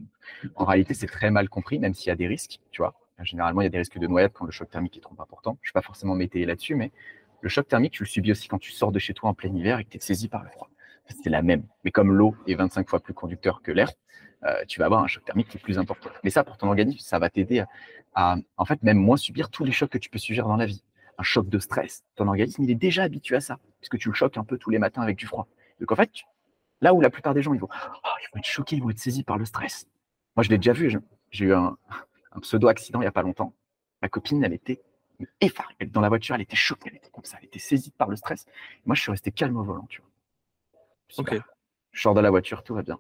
[0.56, 2.94] En réalité, c'est très mal compris, même s'il y a des risques, tu vois.
[3.22, 5.58] Généralement, il y a des risques de noyade quand le choc thermique est trop important.
[5.62, 6.92] Je ne suis pas forcément métayé là-dessus, mais
[7.42, 9.54] le choc thermique, tu le subis aussi quand tu sors de chez toi en plein
[9.54, 10.70] hiver et que tu es saisi par le froid.
[11.24, 11.64] C'est la même.
[11.84, 13.92] Mais comme l'eau est 25 fois plus conducteur que l'air,
[14.46, 16.10] euh, tu vas avoir un choc thermique qui est plus important.
[16.24, 17.64] Mais ça, pour ton organisme, ça va t'aider
[18.14, 20.66] à, en fait, même moins subir tous les chocs que tu peux subir dans la
[20.66, 20.84] vie.
[21.18, 24.16] Un choc de stress, ton organisme, il est déjà habitué à ça, puisque tu le
[24.16, 25.48] choques un peu tous les matins avec du froid.
[25.80, 26.10] Donc en fait,
[26.82, 28.90] là où la plupart des gens, ils vont, oh, ils vont être choqués, ils vont
[28.90, 29.88] être saisis par le stress.
[30.36, 30.98] Moi, je l'ai déjà vu,
[31.32, 31.78] j'ai eu un,
[32.42, 33.54] pseudo-accident il n'y a pas longtemps.
[34.02, 34.82] Ma copine, elle était
[35.42, 35.76] effarée.
[35.88, 38.16] Dans la voiture, elle était choquée, elle était comme ça, elle était saisie par le
[38.16, 38.46] stress.
[38.86, 40.10] Moi, je suis resté calme au volant, tu vois.
[41.18, 41.36] Ok.
[41.92, 42.98] Je sors de la voiture, tout va bien.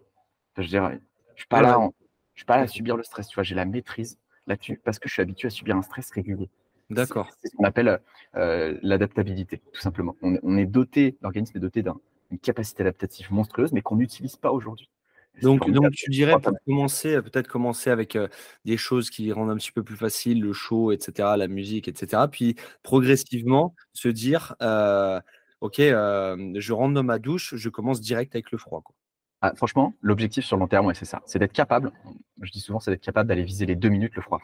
[0.57, 0.99] Je dirais,
[1.39, 1.89] je suis pas là,
[2.33, 3.29] je suis pas là à subir le stress.
[3.29, 6.11] Tu vois, j'ai la maîtrise là-dessus parce que je suis habitué à subir un stress
[6.11, 6.49] régulier.
[6.89, 7.29] D'accord.
[7.41, 8.01] C'est ce qu'on appelle
[8.35, 10.17] euh, l'adaptabilité, tout simplement.
[10.21, 14.89] On, est doté, l'organisme est doté d'une capacité adaptative monstrueuse, mais qu'on n'utilise pas aujourd'hui.
[15.41, 18.27] Donc, donc tu dirais pour commencer, peut-être commencer avec euh,
[18.65, 22.23] des choses qui rendent un petit peu plus facile, le show, etc., la musique, etc.
[22.29, 25.21] Puis progressivement se dire, euh,
[25.61, 28.81] ok, je rentre dans ma douche, je commence direct avec le froid.
[28.81, 28.93] Quoi.
[29.41, 31.21] Ah, franchement, l'objectif sur le long terme, c'est ça.
[31.25, 31.91] C'est d'être capable,
[32.41, 34.41] je dis souvent, c'est d'être capable d'aller viser les deux minutes le froid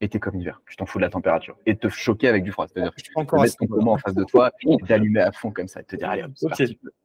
[0.00, 0.60] Été comme hiver.
[0.68, 1.56] Tu t'en fous de la température.
[1.64, 2.66] Et de te choquer avec du froid.
[2.66, 5.68] C'est-à-dire que tu mettre ton poumon en face de toi et d'allumer à fond comme
[5.68, 5.80] ça.
[5.80, 6.24] Et te dire, allez,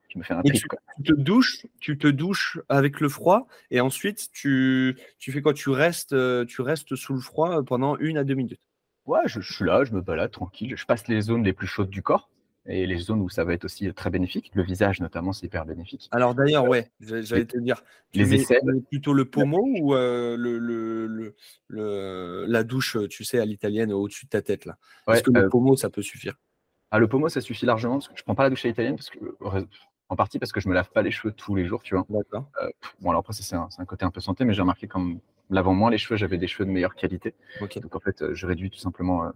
[0.08, 0.64] tu me fais un trip.
[1.04, 5.54] Tu, te douches, tu te douches avec le froid et ensuite tu, tu fais quoi?
[5.54, 8.60] Tu restes, euh, tu restes sous le froid pendant une à deux minutes.
[9.06, 11.68] Ouais, je, je, suis là, je me balade tranquille, je passe les zones les plus
[11.68, 12.30] chaudes du corps
[12.68, 14.52] et les zones où ça va être aussi très bénéfique.
[14.54, 16.10] Le visage, notamment, c'est hyper bénéfique.
[16.12, 17.82] Alors d'ailleurs, ouais, j'allais te dire,
[18.14, 21.36] les essais, plutôt le pommeau ou euh, le, le,
[21.68, 24.78] le, la douche, tu sais, à l'italienne au-dessus de ta tête là?
[25.08, 26.36] Est-ce que le euh, pommeau, ça peut suffire
[26.90, 28.96] ah, le pommeau, ça suffit largement parce que je prends pas la douche à l'italienne
[28.96, 29.20] parce que
[30.08, 32.06] en partie parce que je me lave pas les cheveux tous les jours, tu vois.
[32.08, 32.50] D'accord.
[32.62, 32.70] Euh,
[33.02, 35.74] bon, alors après, c'est un, un, côté un peu santé, mais j'ai remarqué comme lavant
[35.74, 37.36] moins les cheveux, j'avais des cheveux de meilleure qualité.
[37.60, 39.30] Donc en fait, je réduis tout simplement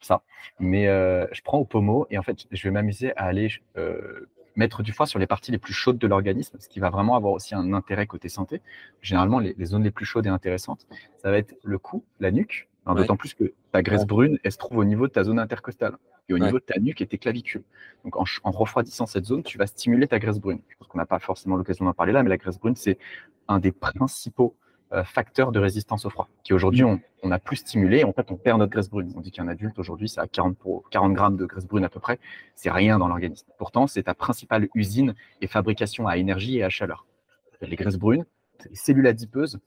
[0.00, 0.22] ça.
[0.58, 4.28] Mais euh, je prends au pommeau et en fait, je vais m'amuser à aller euh,
[4.56, 7.16] mettre du froid sur les parties les plus chaudes de l'organisme, ce qui va vraiment
[7.16, 8.60] avoir aussi un intérêt côté santé.
[9.02, 10.86] Généralement, les, zones les plus chaudes et intéressantes,
[11.22, 14.58] ça va être le cou, la nuque, d'autant plus que ta graisse brune, elle se
[14.58, 15.96] trouve au niveau de ta zone intercostale
[16.28, 17.62] et au niveau de ta nuque et tes clavicules.
[18.04, 20.60] Donc en, en, refroidissant cette zone, tu vas stimuler ta graisse brune.
[20.68, 22.98] Je pense qu'on n'a pas forcément l'occasion d'en parler là, mais la graisse brune, c'est
[23.46, 24.54] un des principaux
[25.04, 28.36] facteur de résistance au froid, qui aujourd'hui on, on, a plus stimulé, en fait on
[28.36, 29.12] perd notre graisse brune.
[29.16, 30.56] On dit qu'un adulte aujourd'hui c'est à 40,
[30.90, 32.18] 40 grammes de graisse brune à peu près,
[32.54, 33.46] c'est rien dans l'organisme.
[33.58, 37.06] Pourtant c'est ta principale usine et fabrication à énergie et à chaleur.
[37.60, 38.24] Les graisses brunes,
[38.68, 39.58] les cellules adipeuses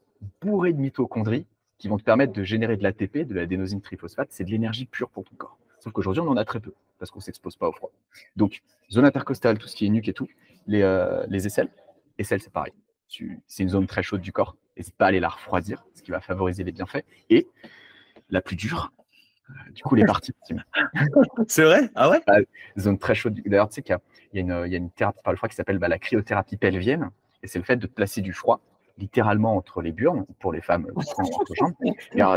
[0.41, 1.45] bourrées de mitochondries
[1.77, 5.09] qui vont te permettre de générer de l'ATP, de l'adénosine triphosphate, c'est de l'énergie pure
[5.09, 5.57] pour ton corps.
[5.79, 7.91] Sauf qu'aujourd'hui on en a très peu parce qu'on s'expose pas au froid.
[8.35, 10.27] Donc zone intercostale, tout ce qui est nuque et tout,
[10.67, 11.69] les, euh, les aisselles,
[12.17, 12.73] aisselles c'est pareil
[13.47, 14.55] c'est une zone très chaude du corps.
[14.81, 17.03] N'hésite pas à aller la refroidir, ce qui va favoriser les bienfaits.
[17.29, 17.47] Et
[18.31, 18.91] la plus dure,
[19.51, 20.63] euh, du coup, les parties intimes.
[21.47, 21.91] c'est vrai?
[21.93, 22.19] Ah ouais?
[22.79, 23.39] Zone très chaude.
[23.45, 23.95] D'ailleurs, tu sais qu'il
[24.33, 27.11] y, y, a une thérapie par le froid qui s'appelle bah, la cryothérapie pelvienne.
[27.43, 28.59] Et c'est le fait de placer du froid
[28.97, 31.73] littéralement entre les burnes, pour les femmes entre jambes,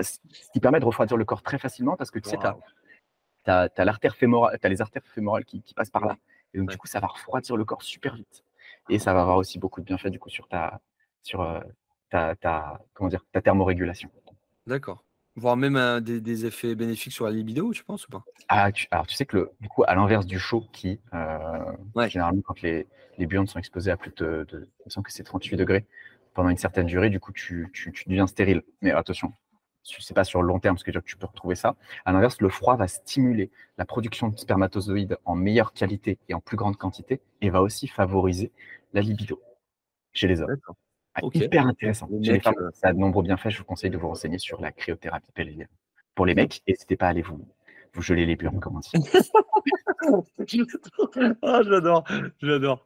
[0.02, 0.18] ce
[0.52, 2.46] qui permet de refroidir le corps très facilement parce que tu sais, tu
[3.50, 6.16] as, as, l'artère fémorale, as les artères fémorales qui, qui, passent par là.
[6.52, 8.44] Et donc, du coup, ça va refroidir le corps super vite
[8.90, 10.80] et ça va avoir aussi beaucoup de bienfaits du coup sur ta,
[11.22, 11.60] sur, euh,
[12.14, 14.08] ta, ta, comment dire, ta thermorégulation.
[14.68, 15.02] D'accord.
[15.34, 18.24] Voire même des, des, effets bénéfiques sur la libido, tu penses ou pas?
[18.48, 22.40] Ah, Alors tu sais que le, du coup, à l'inverse du chaud qui, euh, généralement
[22.42, 22.86] quand les,
[23.18, 25.86] les burnes sont exposées à plus de, de je que c'est 38 degrés
[26.34, 28.62] pendant une certaine durée, du coup tu, tu, tu deviens stérile.
[28.80, 29.32] Mais attention,
[29.82, 31.74] sais pas sur le long terme, parce que tu peux retrouver ça.
[32.04, 36.40] À l'inverse, le froid va stimuler la production de spermatozoïdes en meilleure qualité et en
[36.40, 38.52] plus grande quantité, et va aussi favoriser
[38.92, 39.42] la libido
[40.12, 40.56] chez les hommes.
[41.14, 42.08] Ah, hyper intéressant.
[42.74, 43.50] Ça a de nombreux bienfaits.
[43.50, 45.68] Je vous conseille de vous renseigner sur la cryothérapie pelvienne.
[46.14, 47.46] Pour les mecs, n'hésitez pas à aller vous,
[47.94, 48.92] vous geler les burnes, comme on dit.
[51.42, 52.04] ah, j'adore,
[52.40, 52.84] j'adore.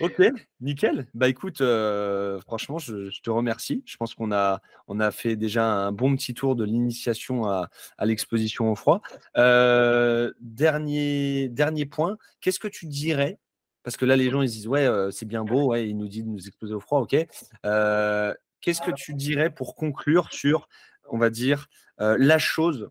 [0.00, 0.22] Ok,
[0.60, 1.06] nickel.
[1.14, 3.82] Bah écoute, euh, franchement, je, te remercie.
[3.86, 7.70] Je pense qu'on a, on a fait déjà un bon petit tour de l'initiation à,
[8.02, 9.00] l'exposition au froid.
[9.36, 13.38] Euh, dernier, dernier point, qu'est-ce que tu dirais
[13.82, 16.08] Parce que là, les gens ils disent ouais, euh, c'est bien beau, ouais, il nous
[16.08, 17.10] dit de nous exposer au froid, ok.
[17.10, 20.68] qu'est-ce que tu dirais pour conclure sur,
[21.10, 21.68] on va dire,
[21.98, 22.90] la chose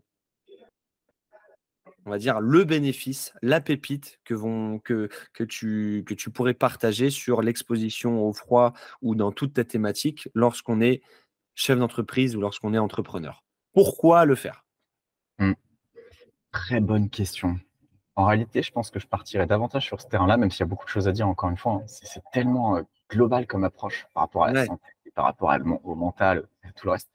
[2.04, 6.54] on va dire, le bénéfice, la pépite que, vont, que, que, tu, que tu pourrais
[6.54, 11.02] partager sur l'exposition au froid ou dans toute ta thématique lorsqu'on est
[11.54, 13.44] chef d'entreprise ou lorsqu'on est entrepreneur?
[13.72, 14.64] Pourquoi le faire?
[15.38, 15.52] Mmh.
[16.50, 17.58] Très bonne question.
[18.14, 20.66] En réalité, je pense que je partirais davantage sur ce terrain-là, même s'il y a
[20.66, 21.74] beaucoup de choses à dire, encore une fois.
[21.74, 21.82] Hein.
[21.86, 24.82] C'est tellement euh, global comme approche par rapport à la santé,
[25.14, 27.10] par rapport au mental et tout le reste.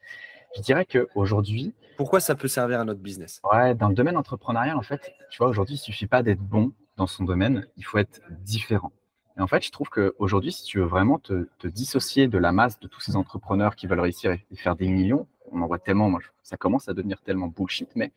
[0.55, 1.75] Je dirais qu'aujourd'hui.
[1.97, 3.41] Pourquoi ça peut servir à notre business?
[3.51, 6.41] Ouais, dans le domaine entrepreneurial, en fait, tu vois, aujourd'hui, il ne suffit pas d'être
[6.41, 8.91] bon dans son domaine, il faut être différent.
[9.37, 12.79] Et en fait, je trouve qu'aujourd'hui, si tu veux vraiment te, dissocier de la masse
[12.79, 16.09] de tous ces entrepreneurs qui veulent réussir et faire des millions, on en voit tellement,
[16.09, 18.11] moi, ça commence à devenir tellement bullshit, mais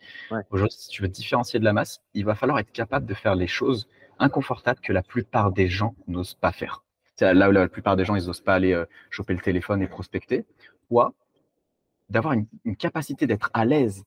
[0.50, 3.14] aujourd'hui, si tu veux te différencier de la masse, il va falloir être capable de
[3.14, 3.86] faire les choses
[4.18, 6.84] inconfortables que la plupart des gens n'osent pas faire.
[7.16, 9.82] C'est là où la plupart des gens, ils n'osent pas aller euh, choper le téléphone
[9.82, 10.46] et prospecter,
[10.88, 11.02] ou
[12.08, 14.04] d'avoir une, capacité d'être à l'aise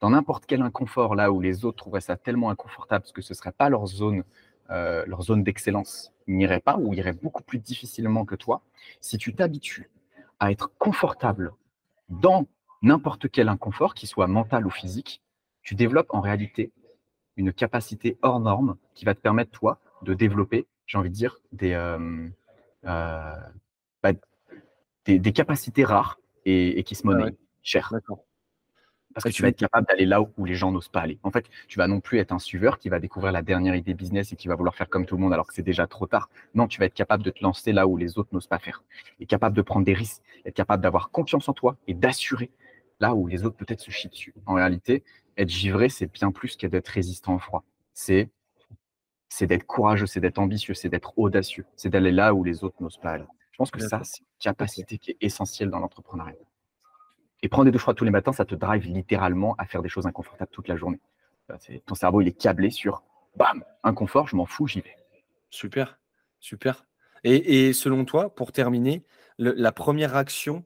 [0.00, 3.32] dans n'importe quel inconfort, là où les autres trouveraient ça tellement inconfortable parce que ce
[3.32, 4.24] ne serait pas leur zone,
[4.70, 8.62] euh, leur zone d'excellence, ils n'iraient pas ou iraient beaucoup plus difficilement que toi.
[9.00, 9.90] Si tu t'habitues
[10.40, 11.52] à être confortable
[12.08, 12.46] dans
[12.82, 15.22] n'importe quel inconfort, qu'il soit mental ou physique,
[15.62, 16.72] tu développes en réalité
[17.36, 21.38] une capacité hors norme qui va te permettre, toi, de développer, j'ai envie de dire,
[21.52, 22.28] des, euh,
[22.84, 23.36] euh,
[24.02, 24.12] bah,
[25.06, 27.92] des, capacités rares et, qui se monnaient cher.
[29.22, 31.18] Parce que tu vas être capable d'aller là où, les gens n'osent pas aller.
[31.22, 33.94] En fait, tu vas non plus être un suiveur qui va découvrir la dernière idée
[33.94, 36.06] business et qui va vouloir faire comme tout le monde alors que c'est déjà trop
[36.06, 36.30] tard.
[36.54, 38.84] Non, tu vas être capable de te lancer là où les autres n'osent pas faire.
[39.20, 42.50] Et capable de prendre des risques, être capable d'avoir confiance en toi et d'assurer
[43.00, 44.34] là où les autres peut-être se chient dessus.
[44.46, 45.04] En réalité,
[45.36, 47.64] être givré, c'est bien plus que d'être résistant au froid.
[47.94, 48.30] C'est
[49.28, 52.76] c'est d'être courageux, c'est d'être ambitieux, c'est d'être audacieux, c'est d'aller là où les autres
[52.80, 53.26] n'osent pas aller.
[53.52, 56.34] Je pense que ça, c'est une capacité qui est essentielle dans l'entrepreneuriat.
[57.42, 59.88] Et prendre des deux choix tous les matins, ça te drive littéralement à faire des
[59.88, 61.00] choses inconfortables toute la journée.
[61.86, 63.02] Ton cerveau, il est câblé sur
[63.36, 64.96] bam, inconfort, je m'en fous, j'y vais.
[65.50, 65.98] Super,
[66.40, 66.84] super.
[67.24, 69.04] Et, selon toi, pour terminer,
[69.38, 70.64] la première action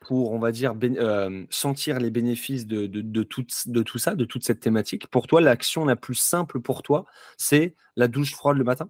[0.00, 4.24] pour, on va dire, euh, sentir les bénéfices de, de, tout, de tout ça, de
[4.24, 7.04] toute cette thématique, pour toi, l'action la plus simple pour toi,
[7.36, 8.88] c'est la douche froide le matin?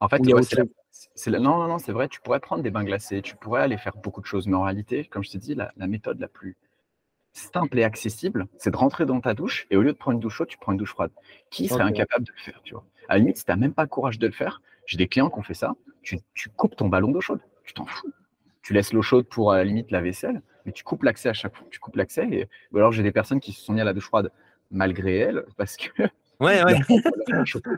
[0.00, 0.62] En fait, c'est
[1.26, 3.96] non, non, non, c'est vrai, tu pourrais prendre des bains glacés, tu pourrais aller faire
[3.96, 6.56] beaucoup de choses, mais en réalité, comme je t'ai dit, la, méthode la plus
[7.32, 10.20] simple et accessible, c'est de rentrer dans ta douche et au lieu de prendre une
[10.20, 11.10] douche chaude, tu prends une douche froide.
[11.50, 12.84] Qui serait incapable de le faire, tu vois?
[13.08, 15.08] À la limite, si tu n'as même pas le courage de le faire, j'ai des
[15.08, 18.12] clients qui ont fait ça, tu, tu coupes ton ballon d'eau chaude, tu t'en fous
[18.62, 21.32] tu laisses l'eau chaude pour à la limite la vaisselle, mais tu coupes l'accès à
[21.32, 21.66] chaque fois.
[21.70, 22.26] Tu coupes l'accès.
[22.30, 22.48] Et...
[22.72, 24.30] Ou alors j'ai des personnes qui se sont mis à la douche froide
[24.70, 25.90] malgré elles parce que.
[26.42, 26.74] Ouais, ouais.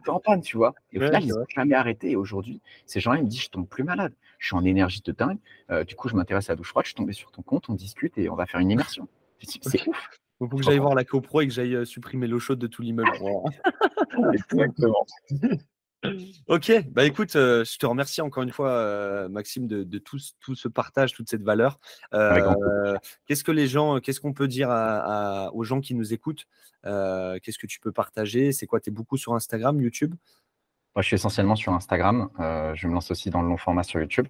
[0.08, 0.74] en panne, tu vois.
[0.92, 2.12] Et au final, ils n'ont jamais arrêté.
[2.12, 4.14] Et aujourd'hui, ces gens-là, ils me disent Je tombe plus malade.
[4.38, 5.38] Je suis en énergie de dingue.
[5.70, 6.84] Euh, du coup, je m'intéresse à la douche froide.
[6.84, 9.06] Je suis tombé sur ton compte, on discute et on va faire une immersion.
[9.40, 10.10] C'est ouf.
[10.40, 12.66] Il faut que j'aille voir la CoPro et que j'aille euh, supprimer l'eau chaude de
[12.66, 13.10] tout l'immeuble.
[14.32, 15.06] Exactement.
[16.48, 20.68] Ok, bah écoute, euh, je te remercie encore une fois, euh, Maxime, de, tout, ce
[20.68, 21.78] partage, toute cette valeur.
[22.12, 24.68] Euh, qu'est-ce que les gens, qu'est-ce qu'on peut dire
[25.52, 26.46] aux gens qui nous écoutent?
[26.84, 28.52] Qu'est-ce que tu peux partager?
[28.52, 28.80] C'est quoi?
[28.80, 30.14] Tu es beaucoup sur Instagram, YouTube?
[30.94, 32.28] Moi, je suis essentiellement sur Instagram.
[32.38, 34.28] je me lance aussi dans le long format sur YouTube.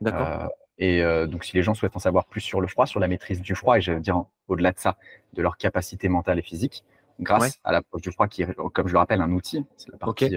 [0.00, 0.50] D'accord.
[0.78, 3.40] et donc, si les gens souhaitent en savoir plus sur le froid, sur la maîtrise
[3.40, 4.96] du froid, et je veux dire au-delà de ça,
[5.32, 6.84] de leur capacité mentale et physique,
[7.18, 9.64] grâce à l'approche du froid qui est, comme je le rappelle, un outil.
[9.76, 10.36] C'est la partie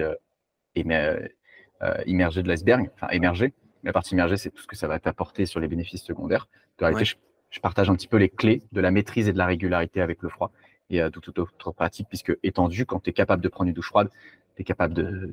[0.76, 3.52] euh, immergé de l'iceberg, enfin émergé.
[3.82, 6.48] La partie immergée, c'est tout ce que ça va t'apporter sur les bénéfices secondaires.
[6.78, 7.16] De réalité,
[7.50, 10.22] je, partage un petit peu les clés de la maîtrise et de la régularité avec
[10.22, 10.52] le froid
[10.90, 13.88] et euh, toute autre pratique, puisque étendu, quand tu es capable de prendre une douche
[13.88, 14.10] froide,
[14.56, 15.32] tu es capable de,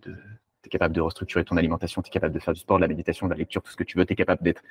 [0.63, 2.87] es capable de restructurer ton alimentation, tu es capable de faire du sport, de la
[2.87, 4.63] méditation, de la lecture, tout ce que tu veux, tu es capable d'être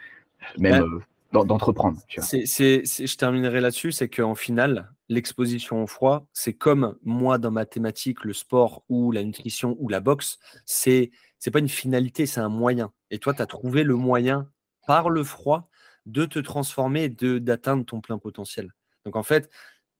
[0.59, 1.01] même
[1.33, 1.99] d'entreprendre.
[2.09, 8.25] je terminerai là-dessus, c'est qu'en final, l'exposition au froid, c'est comme moi dans ma thématique,
[8.25, 12.49] le sport ou la nutrition ou la boxe, c'est c'est pas une finalité, c'est un
[12.49, 12.93] moyen.
[13.11, 14.51] Et toi, tu as trouvé le moyen
[14.87, 15.69] par le froid
[16.07, 17.09] de te transformer et
[17.41, 18.73] d'atteindre ton plein potentiel.
[19.05, 19.51] Donc en fait,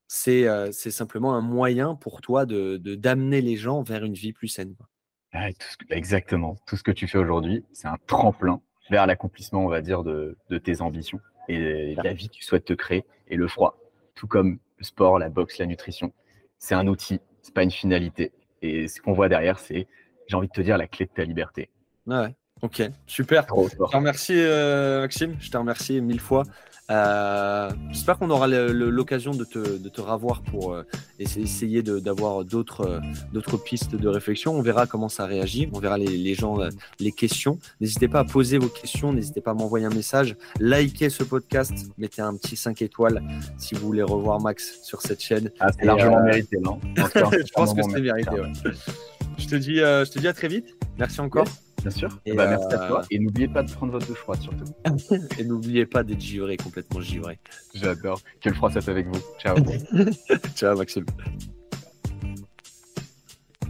[0.09, 4.49] c'est euh, simplement un moyen pour toi de d'amener les gens vers une vie plus
[4.49, 4.75] saine.
[5.91, 6.57] exactement.
[6.67, 10.37] Tout ce que tu fais aujourd'hui, c'est un tremplin vers l'accomplissement, on va dire, de,
[10.63, 13.05] tes ambitions et la vie que tu souhaites te créer.
[13.29, 13.79] Et le froid,
[14.15, 16.13] tout comme le sport, la boxe, la nutrition,
[16.59, 18.33] c'est un outil, c'est pas une finalité.
[18.63, 19.87] Et ce qu'on voit derrière, c'est,
[20.27, 21.71] j'ai envie de te dire, la clé de ta liberté.
[22.07, 23.43] Ouais, ok, super.
[23.43, 25.37] Je te remercie, euh, Maxime.
[25.41, 26.45] Je te remercie mille fois.
[26.91, 30.85] Euh, j'espère qu'on aura l'occasion de te, de te, ravoir pour euh,
[31.19, 33.01] essayer d'avoir d'autres euh,
[33.33, 34.55] d'autres pistes de réflexion.
[34.55, 36.59] On verra comment ça réagit, on verra les, les gens,
[37.01, 37.59] les questions.
[37.81, 41.73] N'hésitez pas à poser vos questions, n'hésitez pas à m'envoyer un message, likez ce podcast,
[41.99, 43.21] mettez un petit 5 étoiles
[43.59, 45.51] si vous voulez revoir Max sur cette chaîne.
[45.59, 46.79] Ah, c'est largement mérité, non?
[46.97, 48.31] Je pense que c'est mérité.
[48.31, 48.53] Ouais.
[49.39, 50.77] Je, te dis, je te dis à très vite.
[50.99, 51.47] Merci encore.
[51.87, 52.19] Bien sûr.
[52.27, 53.03] Et bah, merci à toi.
[53.13, 54.65] Et n'oubliez pas de prendre votre froid surtout.
[55.39, 57.39] Et n'oubliez pas d'être givré, complètement givré.
[57.75, 58.21] J'adore.
[58.41, 59.21] Que le froid avec vous.
[59.39, 59.57] Ciao.
[60.57, 61.07] Ciao Maxime.